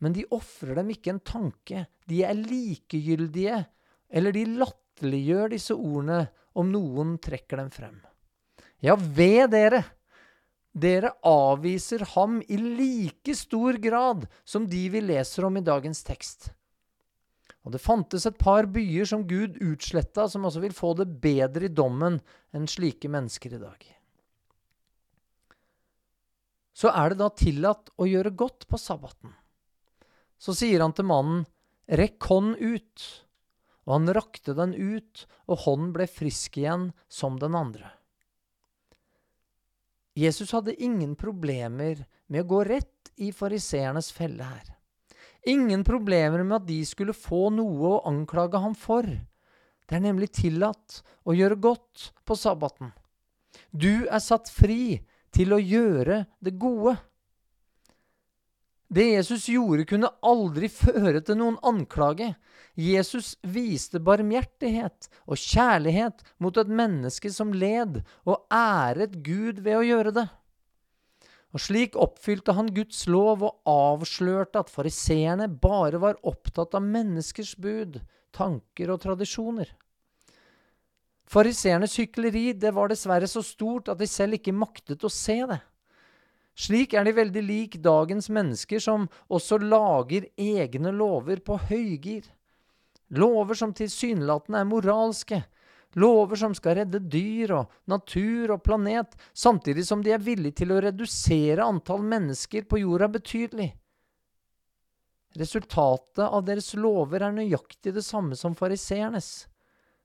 Men 0.00 0.14
de 0.16 0.26
ofrer 0.34 0.80
dem 0.80 0.90
ikke 0.94 1.14
en 1.14 1.22
tanke. 1.22 1.84
De 2.08 2.22
er 2.26 2.34
likegyldige, 2.38 3.64
eller 4.10 4.34
de 4.34 4.46
latterliggjør 4.62 5.52
disse 5.54 5.76
ordene 5.76 6.24
om 6.58 6.70
noen 6.72 7.18
trekker 7.22 7.60
dem 7.60 7.70
frem. 7.74 7.98
Ja, 8.82 8.96
ved 8.96 9.52
dere! 9.54 9.84
Dere 10.70 11.10
avviser 11.26 12.04
ham 12.12 12.38
i 12.46 12.56
like 12.56 13.34
stor 13.34 13.74
grad 13.82 14.28
som 14.46 14.68
de 14.70 14.84
vi 14.92 15.02
leser 15.02 15.48
om 15.48 15.58
i 15.58 15.64
dagens 15.66 16.04
tekst. 16.06 16.52
Og 17.64 17.74
det 17.74 17.82
fantes 17.84 18.24
et 18.26 18.38
par 18.40 18.70
byer 18.72 19.08
som 19.08 19.26
Gud 19.28 19.60
utsletta, 19.60 20.28
som 20.28 20.46
også 20.48 20.62
vil 20.64 20.76
få 20.76 20.94
det 20.98 21.10
bedre 21.20 21.68
i 21.68 21.72
dommen 21.72 22.20
enn 22.56 22.68
slike 22.70 23.10
mennesker 23.12 23.58
i 23.58 23.62
dag. 23.62 23.90
så 26.80 26.92
er 26.96 27.12
det 27.12 27.20
da 27.20 27.28
tillatt 27.36 27.90
å 28.00 28.06
gjøre 28.08 28.32
godt 28.32 28.66
på 28.70 28.78
sabbaten. 28.80 29.34
Så 30.40 30.54
sier 30.56 30.80
han 30.80 30.94
til 30.96 31.08
mannen, 31.10 31.44
rekk 31.84 32.30
hånden 32.30 32.56
ut. 32.56 33.06
Og 33.84 33.96
han 33.96 34.12
rakte 34.16 34.54
den 34.56 34.72
ut, 34.76 35.26
og 35.50 35.64
hånden 35.66 35.90
ble 35.96 36.06
frisk 36.08 36.56
igjen 36.60 36.90
som 37.10 37.36
den 37.42 37.56
andre. 37.58 37.90
Jesus 40.16 40.52
hadde 40.56 40.76
ingen 40.80 41.16
problemer 41.20 42.04
med 42.28 42.44
å 42.44 42.50
gå 42.54 42.62
rett 42.68 43.12
i 43.20 43.30
fariseernes 43.34 44.10
felle 44.14 44.46
her. 44.46 44.72
Ingen 45.48 45.84
problemer 45.84 46.42
med 46.44 46.60
at 46.60 46.68
de 46.68 46.80
skulle 46.84 47.16
få 47.16 47.48
noe 47.54 47.94
å 47.94 48.00
anklage 48.08 48.60
ham 48.60 48.74
for. 48.76 49.06
Det 49.88 49.96
er 49.96 50.04
nemlig 50.04 50.30
tillatt 50.36 51.00
å 51.24 51.34
gjøre 51.34 51.58
godt 51.58 52.10
på 52.28 52.36
sabbaten. 52.38 52.92
Du 53.72 54.06
er 54.06 54.20
satt 54.22 54.50
fri 54.52 55.00
til 55.34 55.54
å 55.54 55.62
gjøre 55.62 56.24
det 56.44 56.54
gode. 56.60 56.96
Det 58.90 59.06
Jesus 59.06 59.46
gjorde, 59.48 59.86
kunne 59.86 60.10
aldri 60.26 60.68
føre 60.70 61.22
til 61.22 61.38
noen 61.38 61.58
anklage. 61.66 62.32
Jesus 62.74 63.36
viste 63.46 64.00
barmhjertighet 64.02 65.06
og 65.26 65.38
kjærlighet 65.38 66.24
mot 66.42 66.58
et 66.58 66.70
menneske 66.70 67.30
som 67.30 67.54
led, 67.54 68.00
og 68.26 68.46
æret 68.50 69.20
Gud 69.26 69.62
ved 69.62 69.78
å 69.78 69.86
gjøre 69.86 70.14
det. 70.18 70.26
Og 71.50 71.62
Slik 71.62 71.96
oppfylte 71.98 72.54
han 72.54 72.70
Guds 72.74 73.06
lov 73.10 73.42
og 73.42 73.70
avslørte 73.70 74.62
at 74.62 74.70
fariseerne 74.70 75.48
bare 75.50 75.98
var 76.02 76.20
opptatt 76.26 76.76
av 76.78 76.84
menneskers 76.86 77.56
bud, 77.58 77.98
tanker 78.36 78.92
og 78.94 79.02
tradisjoner. 79.02 79.72
Fariseernes 81.30 81.96
hykleri 81.98 82.52
det 82.58 82.72
var 82.74 82.90
dessverre 82.90 83.26
så 83.30 83.42
stort 83.46 83.90
at 83.90 83.98
de 83.98 84.06
selv 84.10 84.38
ikke 84.38 84.54
maktet 84.54 85.04
å 85.06 85.10
se 85.10 85.40
det. 85.46 85.60
Slik 86.58 86.94
er 86.94 87.06
de 87.06 87.14
veldig 87.14 87.42
lik 87.46 87.76
dagens 87.82 88.28
mennesker 88.30 88.82
som 88.82 89.06
også 89.30 89.60
lager 89.62 90.26
egne 90.38 90.90
lover 90.94 91.38
på 91.42 91.58
høygir. 91.70 92.26
Lover 93.14 93.58
som 93.58 93.74
tilsynelatende 93.74 94.60
er 94.60 94.68
moralske. 94.68 95.40
Lover 95.98 96.38
som 96.38 96.54
skal 96.54 96.76
redde 96.78 97.00
dyr 97.10 97.52
og 97.56 97.72
natur 97.90 98.54
og 98.54 98.62
planet, 98.62 99.16
samtidig 99.34 99.86
som 99.88 100.04
de 100.04 100.14
er 100.14 100.22
villige 100.22 100.60
til 100.62 100.74
å 100.74 100.80
redusere 100.84 101.66
antall 101.66 102.04
mennesker 102.06 102.68
på 102.70 102.82
jorda 102.84 103.08
betydelig. 103.10 103.72
Resultatet 105.38 106.26
av 106.26 106.44
deres 106.46 106.72
lover 106.74 107.22
er 107.26 107.34
nøyaktig 107.34 107.94
det 107.94 108.04
samme 108.06 108.38
som 108.38 108.54
fariseernes. 108.58 109.48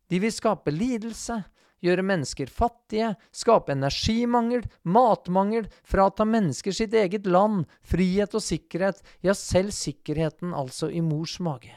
De 0.10 0.20
vil 0.22 0.34
skape 0.34 0.74
lidelse, 0.74 1.40
gjøre 1.86 2.06
mennesker 2.06 2.50
fattige, 2.50 3.12
skape 3.34 3.74
energimangel, 3.74 4.66
matmangel, 4.90 5.68
frata 5.86 6.26
mennesker 6.26 6.74
sitt 6.74 6.94
eget 6.98 7.30
land, 7.30 7.66
frihet 7.86 8.38
og 8.38 8.42
sikkerhet, 8.46 9.02
ja, 9.26 9.34
selv 9.38 9.74
sikkerheten 9.74 10.54
altså 10.54 10.90
i 10.90 11.02
mors 11.06 11.38
mage. 11.44 11.74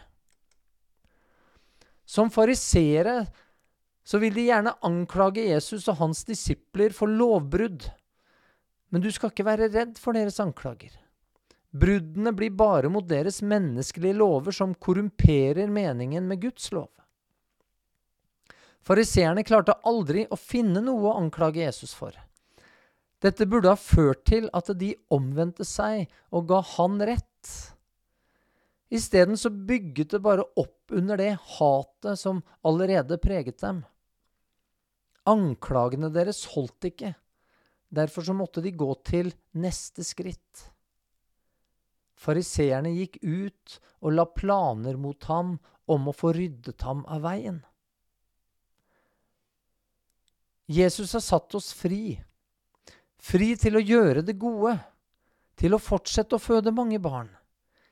Som 2.09 2.33
fariseere 2.33 3.27
så 4.09 4.19
vil 4.23 4.33
de 4.33 4.47
gjerne 4.47 4.73
anklage 4.89 5.43
Jesus 5.51 5.85
og 5.91 5.99
hans 6.01 6.23
disipler 6.25 6.95
for 6.97 7.11
lovbrudd. 7.13 7.91
Men 8.89 9.05
du 9.05 9.11
skal 9.13 9.29
ikke 9.29 9.45
være 9.45 9.69
redd 9.75 9.99
for 10.01 10.17
deres 10.17 10.41
anklager. 10.41 10.95
Bruddene 11.77 12.33
blir 12.33 12.55
bare 12.57 12.89
mot 12.89 13.05
deres 13.05 13.43
menneskelige 13.45 14.17
lover 14.17 14.55
som 14.57 14.73
korrumperer 14.73 15.69
meningen 15.69 16.25
med 16.25 16.41
Guds 16.41 16.71
lov. 16.73 16.89
Fariseerne 18.81 19.45
klarte 19.45 19.77
aldri 19.85 20.25
å 20.33 20.39
finne 20.41 20.81
noe 20.81 21.11
å 21.11 21.19
anklage 21.21 21.61
Jesus 21.61 21.93
for. 21.93 22.17
Dette 23.21 23.45
burde 23.51 23.75
ha 23.75 23.77
ført 23.77 24.25
til 24.31 24.49
at 24.57 24.71
de 24.81 24.95
omvendte 25.13 25.67
seg 25.69 26.07
og 26.33 26.49
ga 26.49 26.63
han 26.79 26.97
rett. 27.05 27.53
Isteden 28.89 29.37
så 29.37 29.53
bygget 29.53 30.17
det 30.17 30.23
bare 30.25 30.49
opp 30.57 30.97
under 30.97 31.21
det 31.21 31.35
hatet 31.59 32.17
som 32.17 32.41
allerede 32.65 33.21
preget 33.21 33.61
dem. 33.61 33.85
Anklagene 35.29 36.11
deres 36.15 36.45
holdt 36.55 36.89
ikke. 36.89 37.13
Derfor 37.89 38.25
så 38.25 38.35
måtte 38.37 38.63
de 38.65 38.73
gå 38.77 38.89
til 39.07 39.31
neste 39.57 40.05
skritt. 40.05 40.69
Fariseerne 42.19 42.91
gikk 42.97 43.21
ut 43.23 43.79
og 44.03 44.15
la 44.17 44.27
planer 44.27 44.99
mot 45.01 45.29
ham 45.31 45.57
om 45.89 46.09
å 46.11 46.17
få 46.17 46.33
ryddet 46.37 46.83
ham 46.85 47.05
av 47.07 47.23
veien. 47.25 47.61
Jesus 50.69 51.15
har 51.17 51.25
satt 51.25 51.55
oss 51.57 51.71
fri. 51.73 52.19
Fri 53.19 53.55
til 53.57 53.79
å 53.79 53.83
gjøre 53.83 54.23
det 54.27 54.37
gode, 54.41 54.75
til 55.57 55.75
å 55.75 55.81
fortsette 55.81 56.37
å 56.37 56.43
føde 56.43 56.75
mange 56.75 57.01
barn. 57.01 57.31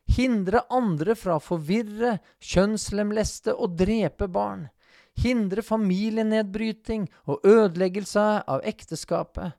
Hindre 0.06 0.60
andre 0.70 1.16
fra 1.18 1.38
å 1.38 1.42
forvirre, 1.42 2.18
kjønnslemleste 2.38 3.56
og 3.56 3.78
drepe 3.80 4.28
barn. 4.30 4.68
Hindre 5.16 5.62
familienedbryting 5.64 7.06
og 7.30 7.46
ødeleggelse 7.46 8.24
av 8.46 8.64
ekteskapet. 8.68 9.56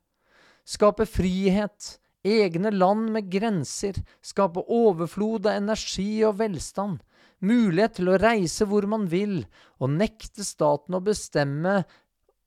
Skape 0.67 1.07
frihet, 1.09 1.97
egne 2.27 2.71
land 2.75 3.09
med 3.15 3.29
grenser, 3.31 3.97
skape 4.21 4.61
overflod 4.67 5.47
av 5.47 5.61
energi 5.61 6.23
og 6.27 6.37
velstand, 6.41 6.99
mulighet 7.39 7.97
til 7.99 8.11
å 8.11 8.19
reise 8.21 8.67
hvor 8.67 8.87
man 8.89 9.07
vil, 9.09 9.39
og 9.81 9.93
nekte 9.95 10.45
staten 10.45 10.97
å 10.97 11.03
bestemme 11.03 11.79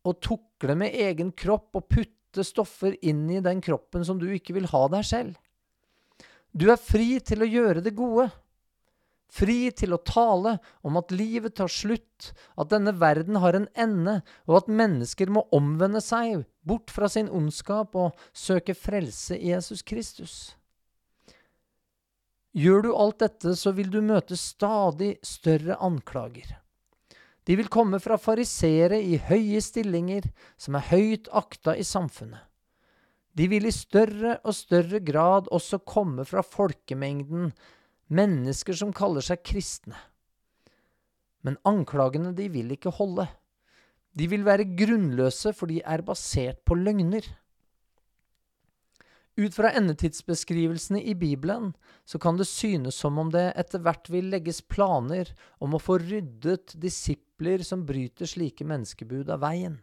og 0.07 0.21
tukle 0.25 0.77
med 0.79 0.97
egen 0.97 1.33
kropp 1.37 1.77
og 1.81 1.89
putte 1.91 2.45
stoffer 2.47 2.97
inn 3.03 3.27
i 3.31 3.43
den 3.45 3.61
kroppen 3.65 4.05
som 4.07 4.21
du 4.21 4.29
ikke 4.33 4.57
vil 4.57 4.69
ha 4.71 4.87
deg 4.93 5.07
selv. 5.07 5.35
Du 6.53 6.69
er 6.71 6.81
fri 6.83 7.19
til 7.23 7.45
å 7.45 7.49
gjøre 7.49 7.83
det 7.85 7.95
gode. 7.97 8.29
Fri 9.31 9.71
til 9.77 9.95
å 9.95 10.03
tale 10.03 10.57
om 10.83 10.99
at 10.99 11.13
livet 11.15 11.55
tar 11.61 11.71
slutt, 11.71 12.33
at 12.59 12.73
denne 12.73 12.97
verden 12.99 13.39
har 13.43 13.55
en 13.55 13.69
ende, 13.79 14.21
og 14.51 14.63
at 14.63 14.73
mennesker 14.81 15.31
må 15.31 15.47
omvende 15.55 16.03
seg 16.03 16.43
bort 16.67 16.91
fra 16.91 17.09
sin 17.09 17.31
ondskap 17.31 17.95
og 17.95 18.19
søke 18.35 18.75
frelse 18.75 19.39
i 19.39 19.53
Jesus 19.53 19.85
Kristus. 19.87 20.35
Gjør 22.51 22.83
du 22.83 22.91
alt 22.99 23.21
dette, 23.23 23.55
så 23.55 23.71
vil 23.77 23.93
du 23.93 24.01
møte 24.03 24.35
stadig 24.37 25.15
større 25.23 25.79
anklager. 25.79 26.57
De 27.47 27.57
vil 27.57 27.71
komme 27.73 28.01
fra 28.03 28.19
fariseere 28.21 28.99
i 29.01 29.17
høye 29.31 29.63
stillinger 29.63 30.27
som 30.61 30.77
er 30.79 30.89
høyt 30.91 31.31
akta 31.33 31.77
i 31.79 31.87
samfunnet. 31.87 32.43
De 33.39 33.47
vil 33.49 33.69
i 33.69 33.73
større 33.73 34.41
og 34.43 34.57
større 34.59 34.99
grad 35.07 35.47
også 35.55 35.79
komme 35.87 36.27
fra 36.27 36.43
folkemengden, 36.43 37.53
mennesker 38.11 38.77
som 38.77 38.95
kaller 38.95 39.25
seg 39.25 39.43
kristne. 39.47 39.99
Men 41.47 41.59
anklagene 41.65 42.35
de 42.37 42.51
vil 42.53 42.75
ikke 42.75 42.93
holde. 42.99 43.27
De 44.13 44.27
vil 44.29 44.45
være 44.45 44.69
grunnløse, 44.77 45.55
for 45.57 45.71
de 45.71 45.81
er 45.87 46.03
basert 46.05 46.61
på 46.67 46.77
løgner. 46.77 47.25
Ut 49.41 49.55
fra 49.55 49.71
endetidsbeskrivelsene 49.79 51.01
i 51.07 51.15
Bibelen 51.17 51.71
så 52.05 52.19
kan 52.21 52.37
det 52.37 52.49
synes 52.51 52.99
som 52.99 53.17
om 53.23 53.31
det 53.33 53.47
etter 53.57 53.81
hvert 53.81 54.11
vil 54.13 54.29
legges 54.33 54.61
planer 54.61 55.31
om 55.63 55.77
å 55.77 55.81
få 55.81 56.01
ryddet 56.03 56.75
disipler 56.83 57.65
som 57.65 57.87
bryter 57.89 58.29
slike 58.29 58.67
menneskebud 58.69 59.31
av 59.33 59.41
veien. 59.47 59.79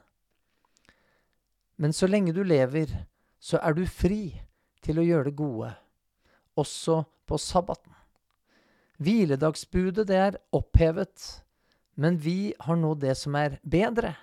Men 1.81 1.95
så 1.95 2.09
lenge 2.09 2.35
du 2.35 2.43
lever, 2.43 2.91
så 3.39 3.57
er 3.63 3.73
du 3.77 3.85
fri 3.89 4.35
til 4.85 4.99
å 4.99 5.05
gjøre 5.07 5.31
det 5.31 5.37
gode, 5.39 5.71
også 6.57 7.01
på 7.25 7.39
sabbaten. 7.41 7.96
Hviledagsbudet, 8.97 10.07
det 10.09 10.17
er 10.17 10.39
opphevet, 10.57 11.43
men 11.95 12.17
vi 12.17 12.53
har 12.59 12.79
nå 12.79 12.95
det 12.97 13.13
som 13.17 13.35
er 13.37 13.59
bedre. 13.61 14.15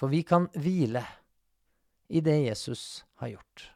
For 0.00 0.12
vi 0.12 0.22
kan 0.26 0.48
hvile 0.56 1.04
i 2.08 2.20
det 2.24 2.38
Jesus 2.46 3.04
har 3.20 3.34
gjort. 3.36 3.70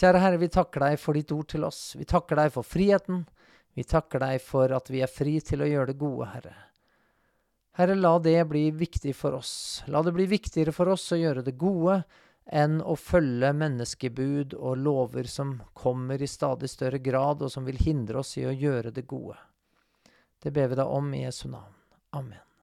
Kjære 0.00 0.22
Herre, 0.22 0.38
vi 0.40 0.48
takker 0.48 0.86
deg 0.86 0.96
for 1.02 1.18
ditt 1.18 1.32
ord 1.34 1.50
til 1.50 1.66
oss. 1.66 1.94
Vi 1.98 2.06
takker 2.08 2.38
deg 2.38 2.54
for 2.54 2.66
friheten. 2.66 3.24
Vi 3.74 3.84
takker 3.84 4.22
deg 4.22 4.40
for 4.42 4.72
at 4.74 4.90
vi 4.90 5.02
er 5.04 5.10
fri 5.10 5.36
til 5.44 5.62
å 5.62 5.68
gjøre 5.68 5.90
det 5.92 5.98
gode, 6.00 6.30
Herre. 6.30 6.54
Herre, 7.78 7.94
la 7.98 8.16
det 8.22 8.38
bli 8.50 8.68
viktig 8.74 9.12
for 9.16 9.36
oss. 9.38 9.82
La 9.90 10.02
det 10.02 10.14
bli 10.14 10.26
viktigere 10.30 10.72
for 10.74 10.90
oss 10.94 11.04
å 11.14 11.18
gjøre 11.20 11.44
det 11.46 11.58
gode 11.58 12.00
enn 12.50 12.80
å 12.82 12.96
følge 12.98 13.52
menneskebud 13.54 14.56
og 14.58 14.82
lover 14.82 15.30
som 15.30 15.54
kommer 15.72 16.22
i 16.22 16.28
stadig 16.30 16.70
større 16.70 16.98
grad, 16.98 17.42
og 17.42 17.52
som 17.52 17.66
vil 17.66 17.78
hindre 17.78 18.24
oss 18.24 18.36
i 18.38 18.46
å 18.46 18.54
gjøre 18.54 18.90
det 18.94 19.06
gode. 19.06 19.38
Det 20.42 20.50
ber 20.50 20.72
vi 20.72 20.80
deg 20.80 20.94
om 20.98 21.12
i 21.14 21.24
Jesu 21.24 21.46
navn. 21.48 21.74
Amen. 22.16 22.49